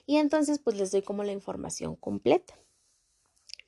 Y 0.06 0.18
entonces 0.18 0.60
pues 0.60 0.76
les 0.78 0.92
doy 0.92 1.02
como 1.02 1.24
la 1.24 1.32
información 1.32 1.96
completa. 1.96 2.54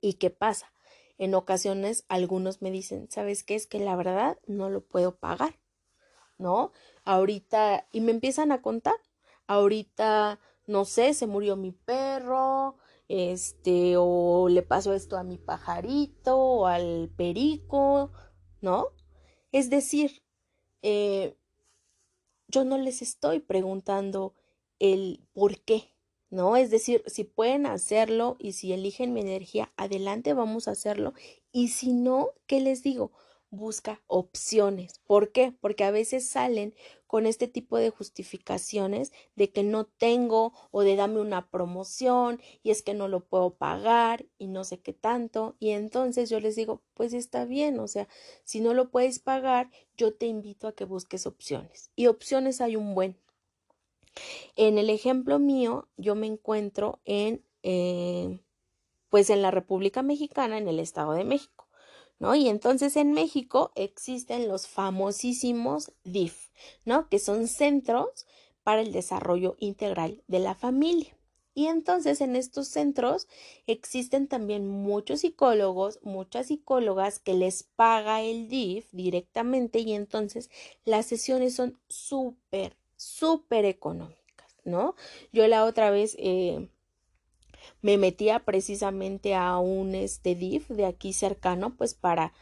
¿Y 0.02 0.14
qué 0.14 0.30
pasa? 0.30 0.72
En 1.18 1.36
ocasiones 1.36 2.06
algunos 2.08 2.62
me 2.62 2.72
dicen, 2.72 3.10
¿sabes 3.10 3.44
qué? 3.44 3.56
Es 3.56 3.68
que 3.68 3.80
la 3.80 3.96
verdad 3.96 4.38
no 4.48 4.70
lo 4.70 4.82
puedo 4.82 5.18
pagar, 5.18 5.60
¿no? 6.38 6.72
Ahorita, 7.04 7.88
y 7.92 8.02
me 8.02 8.12
empiezan 8.12 8.52
a 8.52 8.62
contar, 8.62 8.96
ahorita, 9.48 10.40
no 10.68 10.86
sé, 10.86 11.14
se 11.14 11.28
murió 11.28 11.58
mi 11.58 11.72
perro, 11.72 12.78
este, 13.10 13.96
o 13.98 14.48
le 14.50 14.62
pasó 14.62 14.94
esto 14.94 15.18
a 15.18 15.24
mi 15.24 15.38
pajarito 15.38 16.38
o 16.38 16.66
al 16.68 17.12
perico, 17.18 18.12
¿no? 18.62 18.94
Es 19.52 19.70
decir, 19.70 20.24
eh, 20.84 21.36
yo 22.48 22.64
no 22.64 22.78
les 22.78 23.02
estoy 23.02 23.40
preguntando 23.40 24.36
el 24.78 25.28
por 25.34 25.60
qué, 25.62 25.96
¿no? 26.30 26.56
Es 26.56 26.70
decir, 26.70 27.04
si 27.08 27.24
pueden 27.24 27.66
hacerlo 27.66 28.38
y 28.40 28.54
si 28.54 28.74
eligen 28.74 29.14
mi 29.14 29.22
energía, 29.22 29.74
adelante 29.76 30.34
vamos 30.34 30.68
a 30.68 30.72
hacerlo. 30.72 31.14
Y 31.52 31.70
si 31.70 31.94
no, 31.94 32.30
¿qué 32.46 32.62
les 32.62 32.84
digo? 32.84 33.12
Busca 33.50 34.04
opciones. 34.06 35.00
¿Por 35.08 35.32
qué? 35.32 35.52
Porque 35.60 35.84
a 35.84 35.92
veces 35.92 36.30
salen 36.30 36.76
con 37.10 37.26
este 37.26 37.48
tipo 37.48 37.80
de 37.80 37.90
justificaciones 37.90 39.12
de 39.36 39.52
que 39.52 39.64
no 39.64 39.86
tengo 39.86 40.54
o 40.70 40.84
de 40.84 40.96
dame 40.96 41.20
una 41.20 41.50
promoción 41.50 42.40
y 42.62 42.70
es 42.70 42.84
que 42.84 42.94
no 42.94 43.08
lo 43.08 43.26
puedo 43.26 43.56
pagar 43.56 44.28
y 44.38 44.46
no 44.46 44.64
sé 44.64 44.80
qué 44.80 44.94
tanto. 44.94 45.56
Y 45.58 45.72
entonces 45.72 46.30
yo 46.30 46.40
les 46.40 46.56
digo, 46.56 46.84
pues 46.94 47.14
está 47.14 47.46
bien, 47.46 47.80
o 47.80 47.88
sea, 47.88 48.08
si 48.44 48.62
no 48.62 48.76
lo 48.76 48.92
puedes 48.92 49.18
pagar, 49.18 49.72
yo 49.98 50.14
te 50.14 50.28
invito 50.28 50.68
a 50.68 50.76
que 50.76 50.86
busques 50.86 51.26
opciones. 51.26 51.90
Y 51.96 52.06
opciones 52.06 52.62
hay 52.62 52.76
un 52.76 52.94
buen. 52.94 53.18
En 54.56 54.78
el 54.78 54.92
ejemplo 54.92 55.40
mío, 55.40 55.88
yo 55.98 56.14
me 56.14 56.28
encuentro 56.28 57.00
en, 57.06 57.44
eh, 57.64 58.40
pues 59.10 59.32
en 59.32 59.42
la 59.42 59.50
República 59.50 60.04
Mexicana, 60.04 60.60
en 60.60 60.68
el 60.68 60.80
Estado 60.80 61.14
de 61.14 61.24
México. 61.24 61.59
¿No? 62.20 62.36
Y 62.36 62.50
entonces 62.50 62.98
en 62.98 63.14
México 63.14 63.72
existen 63.76 64.48
los 64.48 64.68
famosísimos 64.68 65.94
DIF, 66.04 66.50
¿no? 66.86 67.08
Que 67.08 67.18
son 67.18 67.48
centros 67.48 68.26
para 68.64 68.82
el 68.82 68.92
desarrollo 68.92 69.56
integral 69.60 70.22
de 70.28 70.40
la 70.40 70.54
familia. 70.54 71.16
Y 71.60 71.68
entonces 71.68 72.22
en 72.22 72.36
estos 72.36 72.68
centros 72.68 73.28
existen 73.68 74.28
también 74.28 74.68
muchos 74.68 75.22
psicólogos, 75.22 76.00
muchas 76.04 76.48
psicólogas 76.48 77.20
que 77.20 77.34
les 77.34 77.64
paga 77.64 78.22
el 78.22 78.48
DIF 78.48 78.88
directamente 78.92 79.80
y 79.80 79.94
entonces 79.94 80.50
las 80.86 81.06
sesiones 81.08 81.56
son 81.56 81.78
súper, 81.88 82.78
súper 82.96 83.66
económicas, 83.66 84.56
¿no? 84.64 84.96
Yo 85.34 85.48
la 85.48 85.66
otra 85.66 85.90
vez 85.90 86.16
eh, 86.20 86.70
me 87.82 87.98
metía 87.98 88.40
precisamente 88.40 89.36
a 89.36 89.58
un 89.58 89.96
este 89.96 90.36
de 90.36 90.86
aquí 90.86 91.14
cercano, 91.14 91.76
pues 91.76 91.94
para 91.94 92.34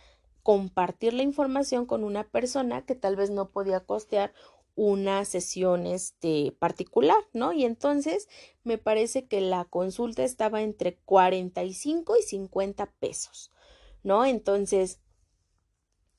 compartir 0.44 1.14
la 1.14 1.24
información 1.24 1.86
con 1.86 2.04
una 2.04 2.24
persona 2.24 2.86
que 2.86 2.96
tal 2.96 3.16
vez 3.16 3.30
no 3.30 3.50
podía 3.50 3.82
costear 3.82 4.34
una 4.76 5.26
sesión 5.26 5.88
este 5.88 6.56
particular, 6.60 7.18
¿no? 7.34 7.52
Y 7.52 7.66
entonces 7.66 8.30
me 8.64 8.78
parece 8.78 9.26
que 9.26 9.42
la 9.42 9.66
consulta 9.66 10.24
estaba 10.24 10.62
entre 10.62 10.98
45 10.98 12.16
y 12.16 12.22
50 12.22 12.86
pesos, 13.00 13.52
¿no? 14.04 14.24
Entonces, 14.24 15.02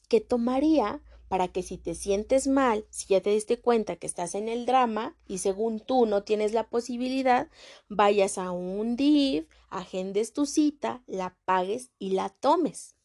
¿qué 0.08 0.20
tomaría 0.20 1.00
para 1.28 1.48
que 1.48 1.62
si 1.62 1.78
te 1.78 1.94
sientes 1.94 2.46
mal, 2.46 2.86
si 2.90 3.06
ya 3.08 3.20
te 3.20 3.30
diste 3.30 3.60
cuenta 3.60 3.96
que 3.96 4.06
estás 4.06 4.34
en 4.34 4.48
el 4.48 4.66
drama 4.66 5.16
y 5.26 5.38
según 5.38 5.80
tú 5.80 6.06
no 6.06 6.24
tienes 6.24 6.52
la 6.52 6.68
posibilidad, 6.68 7.48
vayas 7.88 8.38
a 8.38 8.50
un 8.50 8.96
DIV, 8.96 9.46
agendes 9.68 10.32
tu 10.32 10.46
cita, 10.46 11.02
la 11.06 11.36
pagues 11.44 11.90
y 11.98 12.10
la 12.10 12.30
tomes. 12.30 12.96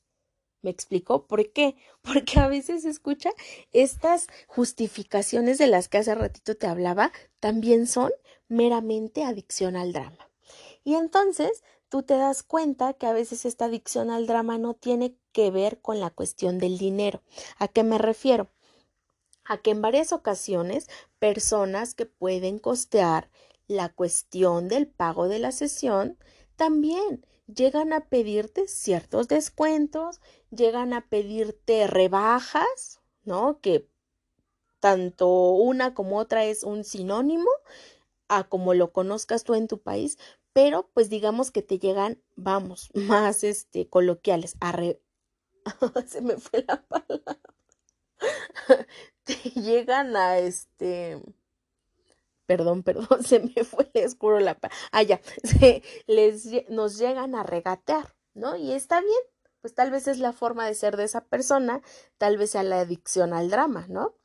¿Me 0.62 0.70
explico? 0.70 1.28
¿Por 1.28 1.52
qué? 1.52 1.76
Porque 2.02 2.40
a 2.40 2.48
veces 2.48 2.86
escucha 2.86 3.30
estas 3.72 4.28
justificaciones 4.48 5.58
de 5.58 5.68
las 5.68 5.90
que 5.90 6.00
hace 6.00 6.16
ratito 6.16 6.56
te 6.56 6.68
hablaba, 6.68 7.12
también 7.40 7.86
son 7.86 8.12
meramente 8.48 9.24
adicción 9.24 9.76
al 9.76 9.94
drama. 9.94 10.30
Y 10.86 10.96
entonces 10.96 11.64
tú 11.94 12.02
te 12.02 12.18
das 12.18 12.42
cuenta 12.42 12.94
que 12.94 13.06
a 13.06 13.14
veces 13.14 13.46
esta 13.46 13.66
adicción 13.66 14.10
al 14.10 14.26
drama 14.26 14.58
no 14.58 14.74
tiene 14.74 15.16
que 15.32 15.52
ver 15.52 15.80
con 15.80 16.00
la 16.00 16.10
cuestión 16.10 16.58
del 16.58 16.80
dinero. 16.80 17.22
¿A 17.60 17.68
qué 17.68 17.84
me 17.84 18.00
refiero? 18.00 18.50
A 19.46 19.60
que 19.60 19.70
en 19.70 19.84
varias 19.84 20.12
ocasiones 20.12 20.88
personas 21.20 21.94
que 21.94 22.08
pueden 22.08 22.58
costear 22.58 23.30
la 23.68 23.90
cuestión 23.90 24.70
del 24.70 24.88
pago 24.88 25.28
de 25.28 25.38
la 25.38 25.52
sesión 25.52 26.18
también 26.56 27.28
llegan 27.46 27.94
a 27.94 28.10
pedirte 28.10 28.68
ciertos 28.68 29.28
descuentos, 29.28 30.20
llegan 30.50 30.94
a 30.94 31.08
pedirte 31.08 31.86
rebajas, 31.86 33.02
¿no? 33.24 33.60
Que 33.62 33.88
tanto 34.80 35.52
una 35.52 35.94
como 35.94 36.18
otra 36.18 36.44
es 36.44 36.64
un 36.64 36.86
sinónimo 36.86 37.52
a 38.30 38.46
como 38.46 38.74
lo 38.74 38.92
conozcas 38.92 39.44
tú 39.44 39.54
en 39.54 39.68
tu 39.68 39.80
país, 39.80 40.18
pero 40.54 40.89
pues 40.94 41.10
digamos 41.10 41.52
que 41.52 41.62
te 41.62 41.80
llegan, 41.80 42.22
vamos, 42.36 42.89
más 42.94 43.44
este 43.44 43.89
coloquiales, 43.89 44.56
a 44.62 44.74
se 46.08 46.22
me 46.22 46.38
fue 46.38 46.63
la 46.68 46.82
palabra. 46.84 47.39
te 49.24 49.36
llegan 49.60 50.16
a 50.16 50.38
este 50.38 51.22
perdón, 52.46 52.84
perdón, 52.84 53.24
se 53.24 53.39
me 53.39 53.63
fue 53.63 53.89
el 53.94 54.06
oscuro 54.06 54.39
la 54.39 54.58
ah 54.92 55.04
ya, 55.04 55.22
se, 55.44 55.84
les 56.08 56.70
nos 56.70 56.98
llegan 56.98 57.36
a 57.36 57.44
regatear, 57.44 58.16
¿no? 58.34 58.56
Y 58.56 58.74
está 58.74 59.02
bien, 59.02 59.22
pues 59.62 59.74
tal 59.74 59.92
vez 59.92 60.08
es 60.08 60.20
la 60.20 60.34
forma 60.34 60.68
de 60.68 60.76
ser 60.76 60.98
de 60.98 61.06
esa 61.06 61.26
persona, 61.26 61.82
tal 62.18 62.38
vez 62.38 62.52
sea 62.52 62.63
la 62.63 62.82
adicción 62.82 63.34
al 63.34 63.50
drama, 63.50 63.86
¿no? 63.89 64.16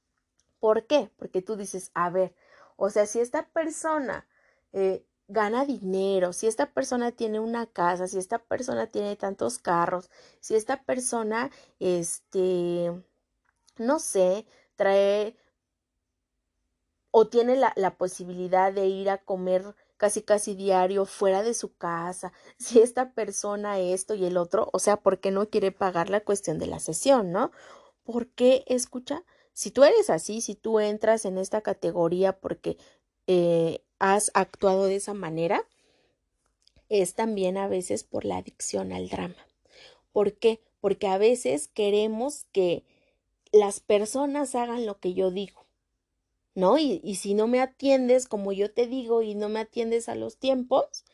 ¿Por 0.59 0.87
qué? 0.87 1.11
Porque 1.17 1.43
tú 1.43 1.57
dices, 1.57 1.91
a 1.95 2.11
ver, 2.11 2.35
o 2.77 2.91
sea, 2.91 3.07
si 3.07 3.21
esta 3.21 3.49
persona 3.49 4.27
eh, 4.73 5.05
gana 5.29 5.65
dinero, 5.67 6.33
si 6.33 6.47
esta 6.47 6.73
persona 6.73 7.13
tiene 7.13 7.41
una 7.41 7.67
casa, 7.67 8.09
si 8.09 8.19
esta 8.19 8.39
persona 8.39 8.87
tiene 8.89 9.17
tantos 9.17 9.59
carros, 9.59 10.11
si 10.41 10.55
esta 10.55 10.83
persona, 10.85 11.51
este, 11.79 12.93
no 13.79 13.99
sé, 14.01 14.47
trae 14.77 15.37
o 17.11 17.27
tiene 17.29 17.57
la, 17.57 17.73
la 17.77 17.97
posibilidad 17.97 18.73
de 18.73 18.87
ir 18.87 19.11
a 19.11 19.19
comer 19.19 19.75
casi 19.97 20.23
casi 20.23 20.55
diario 20.55 21.05
fuera 21.07 21.43
de 21.43 21.55
su 21.55 21.77
casa, 21.77 22.33
si 22.59 22.81
esta 22.81 23.13
persona 23.15 23.79
esto 23.79 24.15
y 24.15 24.25
el 24.25 24.37
otro, 24.37 24.71
o 24.73 24.79
sea, 24.79 24.99
¿por 24.99 25.21
qué 25.21 25.31
no 25.31 25.49
quiere 25.51 25.73
pagar 25.73 26.11
la 26.11 26.21
cuestión 26.25 26.59
de 26.59 26.67
la 26.67 26.81
sesión, 26.81 27.33
no? 27.33 27.51
¿Por 28.05 28.29
qué 28.29 28.65
escucha? 28.69 29.25
Si 29.53 29.71
tú 29.71 29.85
eres 29.85 30.11
así, 30.11 30.41
si 30.41 30.55
tú 30.55 30.81
entras 30.81 31.25
en 31.25 31.37
esta 31.39 31.63
categoría 31.63 32.39
porque 32.41 32.79
eh, 33.27 33.85
has 33.99 34.31
actuado 34.35 34.87
de 34.87 34.97
esa 34.97 35.15
manera, 35.15 35.65
es 36.89 37.15
también 37.15 37.57
a 37.57 37.69
veces 37.69 38.05
por 38.05 38.25
la 38.25 38.39
adicción 38.39 38.93
al 38.93 39.09
drama. 39.09 39.47
¿Por 40.13 40.35
qué? 40.35 40.61
Porque 40.81 41.07
a 41.07 41.19
veces 41.19 41.69
queremos 41.69 42.47
que 42.53 42.85
las 43.53 43.81
personas 43.81 44.55
hagan 44.55 44.87
lo 44.87 44.99
que 44.99 45.15
yo 45.15 45.31
digo, 45.31 45.67
¿no? 46.55 46.79
Y, 46.79 47.01
si 47.17 47.35
no 47.35 47.47
me 47.47 47.61
atiendes 47.61 48.27
como 48.27 48.53
yo 48.53 48.73
te 48.73 48.87
digo 48.87 49.23
y 49.23 49.35
no 49.35 49.49
me 49.49 49.61
atiendes 49.61 50.09
a 50.09 50.15
los 50.15 50.37
tiempos, 50.39 51.05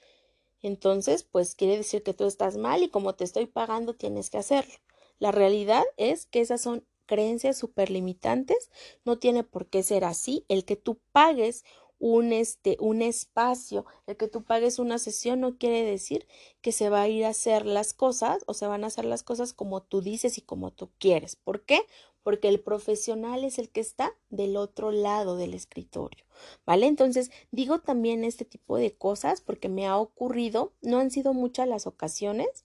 entonces 0.63 1.23
pues 1.25 1.55
quiere 1.55 1.77
decir 1.77 2.03
que 2.03 2.15
tú 2.15 2.25
estás 2.25 2.57
mal 2.57 2.83
y 2.83 2.89
como 2.89 3.15
te 3.15 3.25
estoy 3.25 3.47
pagando 3.47 3.95
tienes 3.95 4.31
que 4.31 4.39
hacerlo. 4.39 4.75
La 5.19 5.33
realidad 5.33 5.85
es 5.97 6.27
que 6.27 6.41
esas 6.41 6.61
son 6.61 6.85
creencias 7.07 7.59
superlimitantes, 7.59 8.71
no 9.05 9.19
tiene 9.19 9.45
por 9.45 9.67
qué 9.67 9.83
ser 9.83 10.05
así. 10.05 10.45
El 10.49 10.65
que 10.65 10.77
tú 10.77 10.99
pagues 11.13 11.65
un, 11.99 12.33
este, 12.33 12.77
un 12.81 13.03
espacio, 13.03 13.87
el 14.07 14.17
que 14.17 14.29
tú 14.29 14.43
pagues 14.43 14.79
una 14.79 14.99
sesión 14.99 15.41
no 15.41 15.57
quiere 15.59 15.83
decir 15.83 16.27
que 16.61 16.73
se 16.73 16.91
va 16.91 17.03
a 17.03 17.09
ir 17.09 17.25
a 17.25 17.31
hacer 17.31 17.67
las 17.67 17.95
cosas 17.95 18.43
o 18.47 18.55
se 18.55 18.67
van 18.67 18.85
a 18.85 18.89
hacer 18.89 19.05
las 19.05 19.23
cosas 19.23 19.53
como 19.53 19.83
tú 19.83 20.01
dices 20.01 20.39
y 20.39 20.43
como 20.43 20.71
tú 20.71 20.91
quieres. 20.99 21.37
¿Por 21.37 21.63
qué? 21.63 21.81
Porque 22.23 22.49
el 22.49 22.61
profesional 22.61 23.45
es 23.45 23.59
el 23.59 23.71
que 23.71 23.81
está 23.81 24.15
del 24.31 24.57
otro 24.57 24.91
lado 24.91 25.37
del 25.37 25.55
escritorio, 25.55 26.25
¿vale? 26.67 26.87
Entonces 26.87 27.31
digo 27.51 27.81
también 27.81 28.25
este 28.25 28.45
tipo 28.45 28.77
de 28.77 28.95
cosas 28.95 29.41
porque 29.41 29.69
me 29.69 29.87
ha 29.87 29.97
ocurrido, 29.97 30.73
no 30.83 30.99
han 30.99 31.11
sido 31.11 31.35
muchas 31.35 31.69
las 31.69 31.87
ocasiones, 31.87 32.65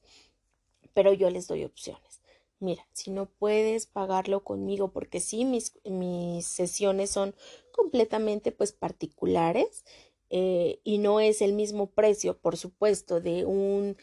pero 0.93 1.13
yo 1.13 1.29
les 1.29 1.47
doy 1.47 1.65
opciones 1.65 2.19
mira, 2.59 2.85
si 2.91 3.11
no 3.11 3.25
puedes 3.25 3.87
pagarlo 3.87 4.43
conmigo, 4.43 4.91
porque 4.91 5.19
sí, 5.19 5.45
mis, 5.45 5.73
mis 5.85 6.45
sesiones 6.45 7.09
son 7.09 7.35
completamente 7.79 8.51
pues 8.51 8.73
particulares 8.73 9.85
eh, 10.29 10.79
y 10.83 10.97
no 10.97 11.19
es 11.19 11.41
el 11.41 11.53
mismo 11.53 11.91
precio, 11.91 12.37
por 12.37 12.57
supuesto, 12.57 13.21
de 13.21 13.45
un 13.45 13.97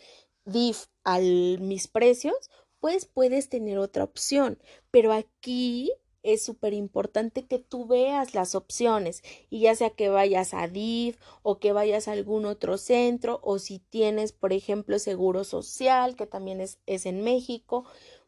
DIF 0.44 0.86
a 1.04 1.18
mis 1.18 1.88
precios, 1.88 2.50
pues 2.80 3.04
puedes 3.06 3.48
tener 3.48 3.78
otra 3.78 4.04
opción. 4.04 4.58
Pero 4.90 5.12
aquí 5.12 5.92
es 6.22 6.42
súper 6.44 6.72
importante 6.72 7.46
que 7.46 7.58
tú 7.58 7.86
veas 7.86 8.34
las 8.34 8.54
opciones 8.54 9.22
y 9.50 9.60
ya 9.60 9.76
sea 9.76 9.90
que 9.90 10.08
vayas 10.08 10.54
a 10.54 10.66
DIF 10.66 11.18
o 11.42 11.58
que 11.58 11.72
vayas 11.72 12.08
a 12.08 12.12
algún 12.12 12.46
otro 12.46 12.78
centro 12.78 13.40
o 13.42 13.58
si 13.58 13.78
tienes, 13.78 14.32
por 14.32 14.52
ejemplo, 14.52 14.98
seguro 14.98 15.44
social, 15.44 16.16
que 16.16 16.26
también 16.26 16.60
es, 16.60 16.80
es 16.86 17.06
en 17.06 17.22
México, 17.22 17.84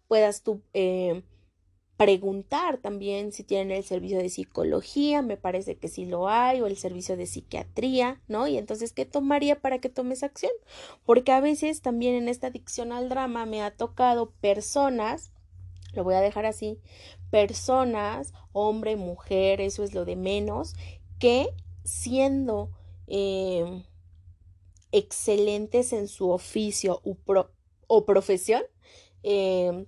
puedas 0.06 0.42
tú 0.42 0.62
eh, 0.74 1.22
preguntar 1.98 2.78
también 2.78 3.32
si 3.32 3.42
tienen 3.42 3.76
el 3.76 3.82
servicio 3.82 4.18
de 4.18 4.30
psicología, 4.30 5.20
me 5.20 5.37
parece 5.37 5.76
que 5.76 5.88
sí 5.88 6.06
lo 6.06 6.28
hay, 6.28 6.61
o 6.61 6.68
el 6.68 6.76
servicio 6.76 7.16
de 7.16 7.26
psiquiatría, 7.26 8.22
¿no? 8.28 8.46
Y 8.46 8.56
entonces, 8.56 8.92
¿qué 8.92 9.04
tomaría 9.04 9.61
para 9.61 9.80
que 9.80 9.88
tomes 9.88 10.22
acción? 10.22 10.52
Porque 11.04 11.32
a 11.32 11.40
veces 11.40 11.82
también 11.82 12.14
en 12.14 12.28
esta 12.28 12.46
adicción 12.46 12.92
al 12.92 13.08
drama 13.08 13.46
me 13.46 13.62
ha 13.62 13.72
tocado 13.72 14.30
personas, 14.40 15.32
lo 15.92 16.04
voy 16.04 16.14
a 16.14 16.20
dejar 16.20 16.46
así, 16.46 16.78
personas, 17.32 18.32
hombre, 18.52 18.94
mujer, 18.94 19.61
eso 19.61 19.82
es 19.82 19.92
lo 19.92 20.04
de 20.04 20.14
menos, 20.14 20.74
que 21.18 21.48
siendo 21.82 22.70
eh, 23.08 23.84
excelentes 24.92 25.92
en 25.92 26.06
su 26.06 26.30
oficio 26.30 27.02
o, 27.88 28.06
profesión, 28.06 28.62
eh, 29.24 29.84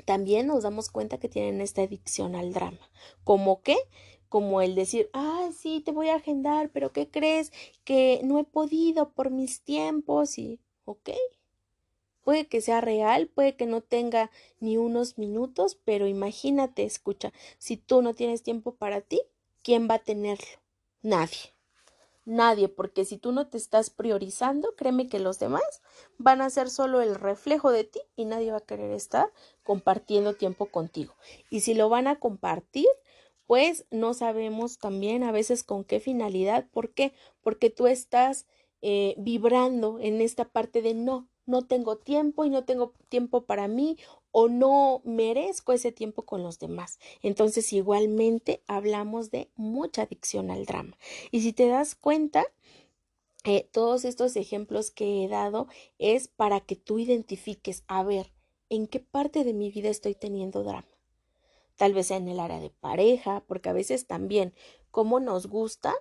también 0.00 0.46
nos 0.46 0.62
damos 0.62 0.90
cuenta 0.90 1.18
que 1.18 1.28
tienen 1.28 1.60
esta 1.60 1.82
adicción 1.82 2.34
al 2.34 2.52
drama. 2.52 2.90
¿Cómo 3.24 3.62
qué? 3.62 3.76
Como 4.28 4.62
el 4.62 4.74
decir, 4.74 5.10
ah, 5.12 5.50
sí, 5.56 5.80
te 5.80 5.92
voy 5.92 6.08
a 6.08 6.16
agendar, 6.16 6.70
pero 6.70 6.92
¿qué 6.92 7.08
crees? 7.08 7.52
Que 7.84 8.20
no 8.24 8.38
he 8.38 8.44
podido 8.44 9.10
por 9.10 9.30
mis 9.30 9.62
tiempos 9.62 10.38
y, 10.38 10.60
ok. 10.84 11.10
Puede 12.22 12.46
que 12.46 12.60
sea 12.60 12.80
real, 12.80 13.28
puede 13.28 13.56
que 13.56 13.66
no 13.66 13.80
tenga 13.80 14.30
ni 14.60 14.76
unos 14.76 15.18
minutos, 15.18 15.78
pero 15.84 16.06
imagínate, 16.06 16.84
escucha, 16.84 17.32
si 17.58 17.76
tú 17.76 18.02
no 18.02 18.14
tienes 18.14 18.42
tiempo 18.42 18.74
para 18.74 19.00
ti, 19.00 19.22
¿quién 19.62 19.88
va 19.90 19.94
a 19.94 20.04
tenerlo? 20.04 20.60
Nadie 21.02 21.59
nadie, 22.24 22.68
porque 22.68 23.04
si 23.04 23.16
tú 23.16 23.32
no 23.32 23.48
te 23.48 23.58
estás 23.58 23.90
priorizando, 23.90 24.74
créeme 24.76 25.08
que 25.08 25.18
los 25.18 25.38
demás 25.38 25.82
van 26.18 26.40
a 26.42 26.50
ser 26.50 26.70
solo 26.70 27.00
el 27.00 27.14
reflejo 27.14 27.70
de 27.70 27.84
ti 27.84 28.00
y 28.16 28.24
nadie 28.24 28.52
va 28.52 28.58
a 28.58 28.66
querer 28.66 28.92
estar 28.92 29.32
compartiendo 29.62 30.34
tiempo 30.34 30.66
contigo. 30.66 31.14
Y 31.50 31.60
si 31.60 31.74
lo 31.74 31.88
van 31.88 32.06
a 32.06 32.18
compartir, 32.18 32.86
pues 33.46 33.84
no 33.90 34.14
sabemos 34.14 34.78
también 34.78 35.24
a 35.24 35.32
veces 35.32 35.64
con 35.64 35.84
qué 35.84 35.98
finalidad. 35.98 36.68
¿Por 36.70 36.94
qué? 36.94 37.12
Porque 37.42 37.68
tú 37.68 37.88
estás 37.88 38.46
eh, 38.80 39.14
vibrando 39.18 39.98
en 39.98 40.20
esta 40.20 40.44
parte 40.44 40.82
de 40.82 40.94
no, 40.94 41.28
no 41.46 41.66
tengo 41.66 41.96
tiempo 41.98 42.44
y 42.44 42.50
no 42.50 42.64
tengo 42.64 42.94
tiempo 43.08 43.44
para 43.44 43.66
mí 43.66 43.98
o 44.32 44.48
no 44.48 45.02
merezco 45.04 45.72
ese 45.72 45.92
tiempo 45.92 46.22
con 46.22 46.42
los 46.42 46.58
demás. 46.58 46.98
Entonces 47.22 47.72
igualmente 47.72 48.62
hablamos 48.66 49.30
de 49.30 49.50
mucha 49.56 50.02
adicción 50.02 50.50
al 50.50 50.66
drama. 50.66 50.96
Y 51.30 51.40
si 51.40 51.52
te 51.52 51.68
das 51.68 51.94
cuenta, 51.94 52.46
eh, 53.44 53.68
todos 53.72 54.04
estos 54.04 54.36
ejemplos 54.36 54.90
que 54.90 55.24
he 55.24 55.28
dado 55.28 55.66
es 55.98 56.28
para 56.28 56.60
que 56.60 56.76
tú 56.76 56.98
identifiques, 56.98 57.84
a 57.86 58.02
ver, 58.02 58.32
¿en 58.68 58.86
qué 58.86 59.00
parte 59.00 59.44
de 59.44 59.54
mi 59.54 59.70
vida 59.70 59.88
estoy 59.88 60.14
teniendo 60.14 60.62
drama? 60.62 60.88
Tal 61.76 61.94
vez 61.94 62.08
sea 62.08 62.18
en 62.18 62.28
el 62.28 62.40
área 62.40 62.60
de 62.60 62.68
pareja, 62.68 63.42
porque 63.46 63.70
a 63.70 63.72
veces 63.72 64.06
también, 64.06 64.52
como 64.90 65.18
nos 65.20 65.46
gusta 65.46 65.94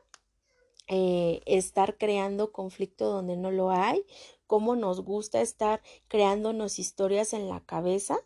eh, 0.87 1.41
estar 1.45 1.97
creando 1.97 2.51
conflicto 2.51 3.09
donde 3.09 3.37
no 3.37 3.51
lo 3.51 3.71
hay, 3.71 4.03
cómo 4.49 4.75
nos 4.75 5.01
gusta 5.01 5.41
estar 5.41 5.79
creándonos 6.07 6.79
historias 6.79 7.33
en 7.33 7.47
la 7.47 7.59
cabeza, 7.59 8.17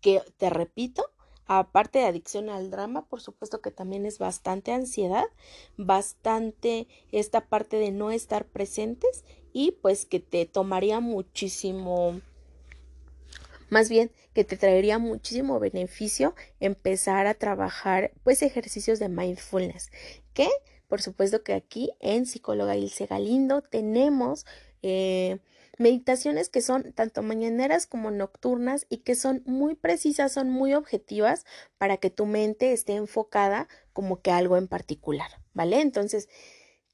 que 0.00 0.22
te 0.38 0.48
repito, 0.48 1.04
aparte 1.44 1.98
de 1.98 2.06
adicción 2.06 2.48
al 2.48 2.70
drama, 2.70 3.06
por 3.06 3.20
supuesto 3.20 3.60
que 3.60 3.70
también 3.70 4.06
es 4.06 4.18
bastante 4.18 4.72
ansiedad, 4.72 5.26
bastante 5.76 6.88
esta 7.12 7.46
parte 7.46 7.76
de 7.76 7.90
no 7.90 8.10
estar 8.10 8.46
presentes 8.46 9.26
y 9.52 9.72
pues 9.72 10.06
que 10.06 10.18
te 10.18 10.46
tomaría 10.46 11.00
muchísimo, 11.00 12.22
más 13.68 13.90
bien 13.90 14.10
que 14.32 14.44
te 14.44 14.56
traería 14.56 14.98
muchísimo 14.98 15.60
beneficio 15.60 16.34
empezar 16.58 17.26
a 17.26 17.34
trabajar 17.34 18.12
pues 18.24 18.40
ejercicios 18.40 18.98
de 18.98 19.10
mindfulness, 19.10 19.90
que 20.32 20.48
por 20.88 21.02
supuesto 21.02 21.44
que 21.44 21.52
aquí 21.52 21.92
en 22.00 22.24
Psicóloga 22.24 22.76
Ilse 22.76 23.04
Galindo 23.04 23.60
tenemos 23.60 24.46
eh, 24.82 25.38
meditaciones 25.78 26.48
que 26.48 26.60
son 26.60 26.92
tanto 26.92 27.22
mañaneras 27.22 27.86
como 27.86 28.10
nocturnas 28.10 28.86
y 28.90 28.98
que 28.98 29.14
son 29.14 29.42
muy 29.46 29.74
precisas, 29.74 30.32
son 30.32 30.50
muy 30.50 30.74
objetivas 30.74 31.46
para 31.78 31.96
que 31.96 32.10
tu 32.10 32.26
mente 32.26 32.72
esté 32.72 32.94
enfocada 32.94 33.66
como 33.92 34.20
que 34.20 34.30
algo 34.30 34.56
en 34.56 34.68
particular, 34.68 35.30
¿vale? 35.54 35.80
Entonces, 35.80 36.28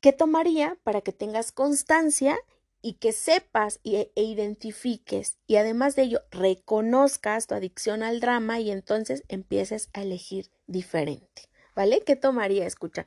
¿qué 0.00 0.12
tomaría 0.12 0.78
para 0.84 1.00
que 1.00 1.12
tengas 1.12 1.50
constancia 1.52 2.38
y 2.80 2.94
que 2.94 3.10
sepas 3.10 3.80
e, 3.82 4.12
e 4.14 4.22
identifiques 4.22 5.38
y 5.48 5.56
además 5.56 5.96
de 5.96 6.02
ello 6.02 6.20
reconozcas 6.30 7.48
tu 7.48 7.56
adicción 7.56 8.04
al 8.04 8.20
drama 8.20 8.60
y 8.60 8.70
entonces 8.70 9.24
empieces 9.26 9.90
a 9.92 10.02
elegir 10.02 10.52
diferente, 10.68 11.42
¿vale? 11.74 12.02
¿Qué 12.02 12.14
tomaría? 12.14 12.64
Escucha, 12.64 13.04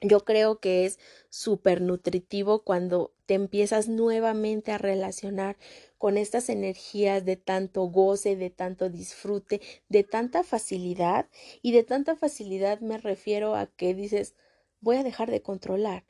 yo 0.00 0.24
creo 0.24 0.60
que 0.60 0.86
es 0.86 0.98
súper 1.28 1.80
nutritivo 1.80 2.62
cuando 2.62 3.12
te 3.26 3.34
empiezas 3.34 3.88
nuevamente 3.88 4.72
a 4.72 4.78
relacionar 4.78 5.56
con 5.98 6.16
estas 6.16 6.48
energías 6.48 7.24
de 7.24 7.36
tanto 7.36 7.82
goce, 7.84 8.36
de 8.36 8.50
tanto 8.50 8.88
disfrute, 8.88 9.60
de 9.88 10.04
tanta 10.04 10.44
facilidad. 10.44 11.28
Y 11.62 11.72
de 11.72 11.82
tanta 11.84 12.16
facilidad 12.16 12.80
me 12.80 12.98
refiero 12.98 13.56
a 13.56 13.66
que 13.66 13.94
dices, 13.94 14.34
voy 14.80 14.96
a 14.96 15.02
dejar 15.02 15.30
de 15.30 15.42
controlar. 15.42 16.06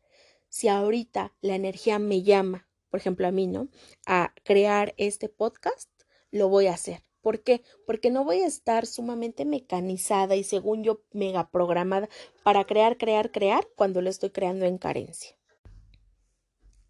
Si 0.48 0.68
ahorita 0.68 1.34
la 1.40 1.54
energía 1.54 1.98
me 1.98 2.22
llama, 2.22 2.68
por 2.90 3.00
ejemplo 3.00 3.26
a 3.26 3.32
mí, 3.32 3.46
¿no? 3.46 3.68
A 4.06 4.34
crear 4.44 4.94
este 4.98 5.28
podcast, 5.28 5.90
lo 6.30 6.48
voy 6.48 6.66
a 6.66 6.74
hacer. 6.74 7.07
¿Por 7.28 7.42
qué? 7.42 7.60
Porque 7.86 8.10
no 8.10 8.24
voy 8.24 8.40
a 8.40 8.46
estar 8.46 8.86
sumamente 8.86 9.44
mecanizada 9.44 10.34
y 10.34 10.44
según 10.44 10.82
yo 10.82 11.02
mega 11.12 11.50
programada 11.50 12.08
para 12.42 12.64
crear, 12.64 12.96
crear, 12.96 13.30
crear 13.30 13.68
cuando 13.76 14.00
lo 14.00 14.08
estoy 14.08 14.30
creando 14.30 14.64
en 14.64 14.78
carencia. 14.78 15.36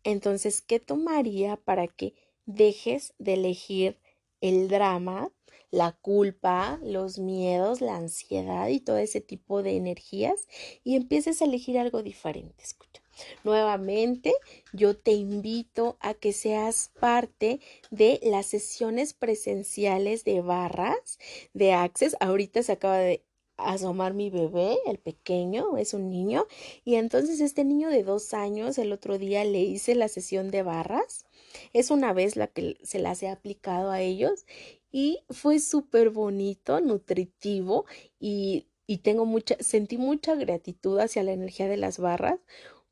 Entonces, 0.04 0.62
¿qué 0.62 0.78
tomaría 0.78 1.56
para 1.56 1.88
que 1.88 2.14
dejes 2.46 3.14
de 3.18 3.34
elegir 3.34 3.98
el 4.40 4.68
drama, 4.68 5.32
la 5.72 5.90
culpa, 5.90 6.78
los 6.84 7.18
miedos, 7.18 7.80
la 7.80 7.96
ansiedad 7.96 8.68
y 8.68 8.78
todo 8.78 8.98
ese 8.98 9.20
tipo 9.20 9.64
de 9.64 9.76
energías 9.76 10.46
y 10.84 10.94
empieces 10.94 11.42
a 11.42 11.46
elegir 11.46 11.80
algo 11.80 12.04
diferente? 12.04 12.62
Escucha. 12.62 13.02
Nuevamente, 13.44 14.32
yo 14.72 14.96
te 14.96 15.12
invito 15.12 15.96
a 16.00 16.14
que 16.14 16.32
seas 16.32 16.90
parte 17.00 17.60
de 17.90 18.20
las 18.22 18.46
sesiones 18.46 19.12
presenciales 19.14 20.24
de 20.24 20.40
barras 20.40 21.18
de 21.54 21.72
Access. 21.72 22.16
Ahorita 22.20 22.62
se 22.62 22.72
acaba 22.72 22.98
de 22.98 23.24
asomar 23.58 24.14
mi 24.14 24.30
bebé, 24.30 24.78
el 24.86 24.98
pequeño, 24.98 25.76
es 25.76 25.92
un 25.92 26.10
niño, 26.10 26.46
y 26.84 26.94
entonces 26.94 27.40
este 27.40 27.64
niño 27.64 27.90
de 27.90 28.04
dos 28.04 28.32
años, 28.32 28.78
el 28.78 28.92
otro 28.92 29.18
día 29.18 29.44
le 29.44 29.60
hice 29.60 29.94
la 29.94 30.08
sesión 30.08 30.50
de 30.50 30.62
barras. 30.62 31.26
Es 31.72 31.90
una 31.90 32.12
vez 32.12 32.36
la 32.36 32.46
que 32.46 32.78
se 32.82 32.98
las 32.98 33.22
he 33.22 33.28
aplicado 33.28 33.90
a 33.90 34.00
ellos 34.00 34.46
y 34.92 35.20
fue 35.30 35.58
súper 35.58 36.10
bonito, 36.10 36.80
nutritivo 36.80 37.84
y, 38.20 38.68
y 38.86 38.98
tengo 38.98 39.26
mucha, 39.26 39.56
sentí 39.60 39.98
mucha 39.98 40.34
gratitud 40.34 40.98
hacia 40.98 41.22
la 41.22 41.32
energía 41.32 41.68
de 41.68 41.76
las 41.78 41.98
barras 41.98 42.38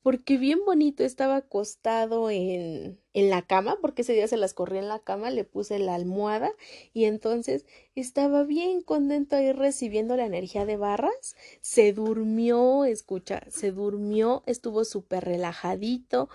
porque 0.07 0.38
bien 0.38 0.61
bonito 0.64 1.03
estaba 1.03 1.35
acostado 1.35 2.31
en, 2.31 3.01
en 3.12 3.29
la 3.29 3.42
cama, 3.42 3.77
porque 3.81 4.03
ese 4.03 4.12
día 4.12 4.29
se 4.29 4.37
las 4.37 4.55
corrí 4.55 4.79
en 4.79 4.87
la 4.87 5.01
cama, 5.01 5.31
le 5.31 5.42
puse 5.42 5.81
la 5.81 5.97
almohada 5.97 6.53
y 6.92 7.07
entonces 7.07 7.66
estaba 7.97 8.45
bien 8.45 8.83
contento 8.83 9.35
ahí 9.35 9.51
recibiendo 9.51 10.16
la 10.16 10.25
energía 10.25 10.64
de 10.64 10.77
barras, 10.77 11.35
se 11.61 11.92
durmió, 11.92 12.85
escucha, 12.85 13.42
se 13.51 13.73
durmió, 13.73 14.45
estuvo 14.47 14.85
súper 14.85 15.25
relajadito 15.25 16.29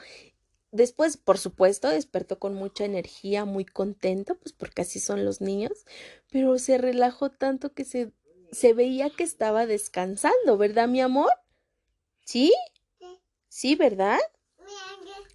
Después, 0.74 1.16
por 1.16 1.38
supuesto, 1.38 1.88
despertó 1.88 2.40
con 2.40 2.56
mucha 2.56 2.84
energía, 2.84 3.46
muy 3.46 3.64
contento, 3.64 4.36
pues 4.36 4.52
porque 4.52 4.82
así 4.82 5.00
son 5.00 5.24
los 5.24 5.40
niños, 5.40 5.86
pero 6.30 6.60
se 6.60 6.78
relajó 6.78 7.30
tanto 7.30 7.74
que 7.74 7.86
se, 7.86 8.12
se 8.52 8.74
veía 8.74 9.10
que 9.10 9.24
estaba 9.24 9.66
descansando, 9.66 10.58
¿verdad, 10.58 10.90
mi 10.90 11.00
amor? 11.00 11.32
¿Sí? 12.26 12.54
Sí, 13.52 13.76
¿verdad? 13.76 14.18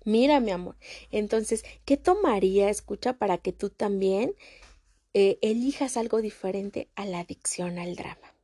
Mira, 0.07 0.41
mi 0.41 0.51
amor. 0.51 0.75
Entonces, 1.11 1.65
¿qué 1.85 1.99
tomaría, 1.99 2.71
escucha, 2.71 3.19
para 3.19 3.37
que 3.37 3.53
tú 3.53 3.69
también 3.69 4.35
eh, 5.13 5.39
elijas 5.43 5.99
algo 5.99 6.23
diferente 6.23 6.89
a 6.95 7.05
la 7.05 7.21
adicción 7.21 7.79
al 7.79 7.95
drama? 7.95 8.35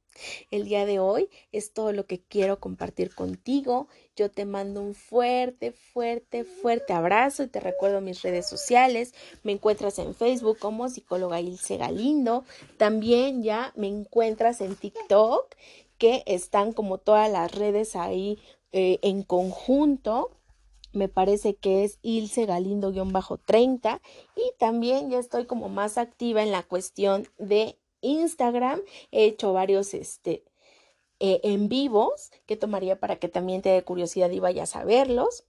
El 0.51 0.65
día 0.67 0.85
de 0.85 0.99
hoy 0.99 1.31
es 1.53 1.73
todo 1.73 1.95
lo 1.95 2.05
que 2.05 2.21
quiero 2.21 2.61
compartir 2.61 3.15
contigo. 3.15 3.89
Yo 4.15 4.31
te 4.31 4.45
mando 4.45 4.83
un 4.83 4.95
fuerte, 4.95 5.73
fuerte, 5.73 6.45
fuerte 6.45 6.93
abrazo 6.93 7.43
y 7.43 7.47
te 7.47 7.59
recuerdo 7.59 8.03
mis 8.03 8.21
redes 8.21 8.47
sociales. 8.47 9.15
Me 9.43 9.53
encuentras 9.53 9.99
en 9.99 10.15
Facebook 10.15 10.59
como 10.59 10.91
psicóloga 10.91 11.41
Ilse 11.41 11.79
Galindo. 11.79 12.45
También 12.77 13.43
ya 13.43 13.73
me 13.75 13.87
encuentras 13.87 14.61
en 14.61 14.77
TikTok, 14.77 15.47
que 15.97 16.25
están 16.27 16.75
como 16.75 16.99
todas 16.99 17.33
las 17.33 17.53
redes 17.53 17.97
ahí 17.97 18.39
eh, 18.73 18.99
en 19.03 19.23
conjunto 19.23 20.31
me 20.93 21.09
parece 21.09 21.55
que 21.55 21.85
es 21.85 21.99
Ilse 22.03 22.47
Galindo-30 22.47 24.01
y 24.37 24.53
también 24.59 25.11
ya 25.11 25.19
estoy 25.19 25.47
como 25.47 25.69
más 25.69 25.97
activa 25.99 26.43
en 26.43 26.53
la 26.53 26.63
cuestión 26.63 27.27
de 27.39 27.79
Instagram. 28.03 28.81
He 29.11 29.25
hecho 29.25 29.53
varios 29.53 29.95
este, 29.95 30.45
eh, 31.19 31.41
en 31.45 31.69
vivos 31.69 32.31
que 32.47 32.57
tomaría 32.57 33.01
para 33.01 33.17
que 33.17 33.29
también 33.29 33.63
te 33.63 33.71
dé 33.71 33.83
curiosidad 33.83 34.31
y 34.31 34.41
vayas 34.41 34.77
a 34.77 34.85
verlos. 34.85 35.45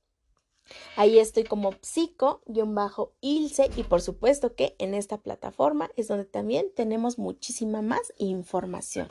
Ahí 0.96 1.20
estoy 1.20 1.44
como 1.44 1.74
psico-ilse 1.82 3.70
y 3.76 3.84
por 3.84 4.02
supuesto 4.02 4.56
que 4.56 4.76
en 4.80 4.94
esta 4.94 5.18
plataforma 5.18 5.90
es 5.96 6.08
donde 6.08 6.26
también 6.26 6.68
tenemos 6.76 7.18
muchísima 7.18 7.82
más 7.82 8.14
información. 8.18 9.08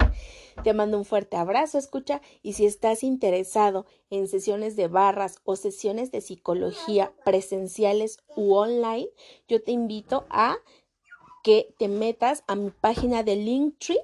Te 0.65 0.73
mando 0.73 0.99
un 0.99 1.05
fuerte 1.05 1.37
abrazo, 1.37 1.79
escucha, 1.79 2.23
y 2.43 2.55
si 2.55 2.67
estás 2.67 3.03
interesado 3.03 3.87
en 4.11 4.29
sesiones 4.29 4.77
de 4.77 4.89
barras 4.89 5.41
o 5.45 5.57
sesiones 5.57 6.11
de 6.11 6.21
psicología 6.21 7.13
presenciales 7.25 8.19
u 8.37 8.55
online, 8.55 9.09
yo 9.49 9.63
te 9.63 9.73
invito 9.73 10.25
a 10.31 10.57
que 11.43 11.75
te 11.79 11.89
metas 11.89 12.45
a 12.47 12.55
mi 12.55 12.71
página 12.71 13.23
de 13.23 13.37
Linktree, 13.37 13.99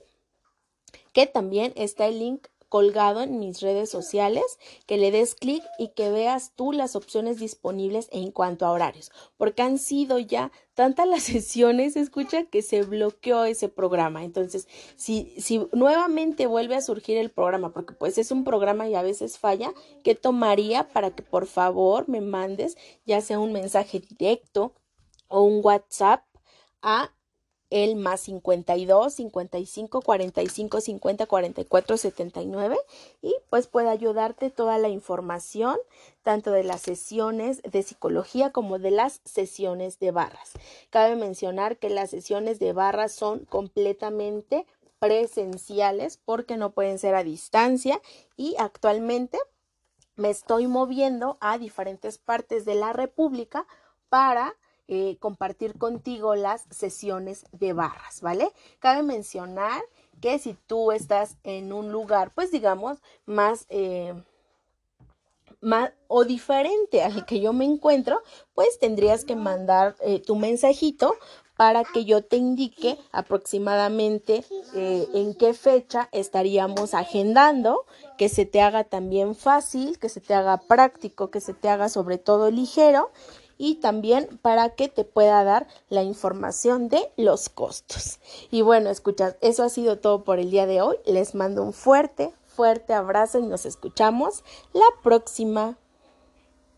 que 1.12 1.26
también 1.26 1.72
está 1.76 2.07
el 2.07 2.18
link 2.18 2.49
colgado 2.69 3.23
en 3.23 3.39
mis 3.39 3.61
redes 3.61 3.91
sociales, 3.91 4.59
que 4.87 4.97
le 4.97 5.11
des 5.11 5.35
clic 5.35 5.62
y 5.79 5.89
que 5.89 6.11
veas 6.11 6.53
tú 6.55 6.73
las 6.73 6.97
opciones 6.97 7.39
disponibles 7.39 8.09
en 8.12 8.31
cuanto 8.31 8.66
a 8.66 8.73
horarios, 8.73 9.11
porque 9.37 9.62
han 9.62 9.79
sido 9.79 10.19
ya 10.19 10.53
tantas 10.75 11.09
las 11.09 11.23
sesiones, 11.35 11.97
escucha, 11.97 12.45
que 12.45 12.62
se 12.62 12.83
bloqueó 12.83 13.45
ese 13.45 13.69
programa. 13.69 14.25
Entonces, 14.25 14.69
si, 14.97 15.35
si 15.39 15.66
nuevamente 15.73 16.47
vuelve 16.47 16.77
a 16.77 16.83
surgir 16.83 17.16
el 17.19 17.31
programa, 17.31 17.73
porque 17.73 17.95
pues 17.95 18.19
es 18.19 18.31
un 18.31 18.45
programa 18.45 18.89
y 18.89 18.95
a 18.95 19.03
veces 19.03 19.39
falla, 19.39 19.73
¿qué 20.05 20.14
tomaría 20.14 20.89
para 20.89 21.11
que 21.11 21.23
por 21.23 21.47
favor 21.47 22.09
me 22.09 22.21
mandes 22.21 22.77
ya 23.07 23.21
sea 23.21 23.39
un 23.39 23.53
mensaje 23.53 24.01
directo 24.01 24.75
o 25.29 25.43
un 25.43 25.61
WhatsApp 25.62 26.25
a 26.83 27.12
el 27.71 27.97
más 27.97 28.21
52 28.23 29.12
55 29.12 30.01
45 30.01 30.81
50 30.81 31.27
44 31.27 31.97
79 31.97 32.79
y 33.23 33.35
pues 33.51 33.66
puede 33.66 33.91
ayudarte 33.91 34.51
toda 34.51 34.79
la 34.79 34.89
información 34.89 35.77
tanto 36.23 36.51
de 36.51 36.64
las 36.64 36.83
sesiones 36.83 37.62
de 37.62 37.83
psicología 37.83 38.51
como 38.51 38.79
de 38.79 38.91
las 38.91 39.21
sesiones 39.25 39.99
de 39.99 40.11
barras. 40.11 40.53
Cabe 40.91 41.16
mencionar 41.16 41.77
que 41.77 41.91
las 41.91 42.11
sesiones 42.11 42.59
de 42.59 42.73
barras 42.73 43.12
son 43.12 43.45
completamente 43.47 44.66
presenciales 44.99 46.19
porque 46.25 46.57
no 46.57 46.71
pueden 46.71 46.99
ser 46.99 47.14
a 47.14 47.23
distancia 47.23 48.01
y 48.37 48.57
actualmente 48.59 49.39
me 50.16 50.31
estoy 50.31 50.66
moviendo 50.66 51.39
a 51.41 51.59
diferentes 51.59 52.19
partes 52.19 52.64
de 52.64 52.75
la 52.75 52.93
República 52.93 53.66
para 54.09 54.57
eh, 54.91 55.18
compartir 55.20 55.76
contigo 55.76 56.34
las 56.34 56.64
sesiones 56.70 57.45
de 57.53 57.74
barras, 57.74 58.22
¿vale? 58.22 58.51
Cabe 58.78 59.03
mencionar 59.03 59.82
que 60.22 60.39
si 60.39 60.55
tú 60.66 60.93
estás 60.93 61.36
en 61.45 61.74
un 61.74 61.93
lugar, 61.93 62.32
pues 62.34 62.51
digamos, 62.51 62.99
más... 63.26 63.66
Eh, 63.68 64.14
más 65.61 65.91
o 66.07 66.24
diferente 66.24 67.03
al 67.03 67.26
que 67.26 67.41
yo 67.41 67.53
me 67.53 67.64
encuentro, 67.64 68.22
pues 68.55 68.78
tendrías 68.78 69.24
que 69.24 69.34
mandar 69.34 69.97
eh, 70.01 70.20
tu 70.20 70.36
mensajito 70.36 71.16
para 71.57 71.82
que 71.82 72.05
yo 72.05 72.22
te 72.22 72.36
indique 72.36 72.97
aproximadamente 73.11 74.45
en 74.72 75.34
qué 75.34 75.53
fecha 75.55 76.09
estaríamos 76.12 76.95
agendando, 76.95 77.86
que 78.16 78.28
se 78.28 78.47
te 78.47 78.61
haga 78.61 78.84
también 78.84 79.34
fácil, 79.34 79.99
que 79.99 80.09
se 80.09 80.20
te 80.20 80.32
haga 80.32 80.59
práctico, 80.59 81.32
que 81.32 81.41
se 81.41 81.55
te 81.55 81.68
haga 81.68 81.89
sobre 81.89 82.18
todo 82.18 82.53
ligero 82.53 83.11
y 83.59 83.77
también 83.77 84.39
para 84.41 84.71
que 84.71 84.89
te 84.89 85.05
pueda 85.05 85.45
dar 85.45 85.67
la 85.91 86.03
información 86.03 86.89
de 86.89 87.13
los 87.17 87.49
costos. 87.49 88.21
Y 88.51 88.63
bueno, 88.63 88.89
escuchas, 88.89 89.37
eso 89.41 89.65
ha 89.65 89.69
sido 89.69 89.99
todo 89.99 90.25
por 90.25 90.39
el 90.39 90.51
día 90.51 90.67
de 90.67 90.81
hoy. 90.81 90.97
Les 91.05 91.35
mando 91.35 91.63
un 91.63 91.73
fuerte, 91.73 92.33
fuerte 92.47 92.95
abrazo 92.95 93.39
y 93.39 93.43
nos 93.43 93.67
escuchamos 93.67 94.45
la 94.73 94.87
próxima. 95.03 95.77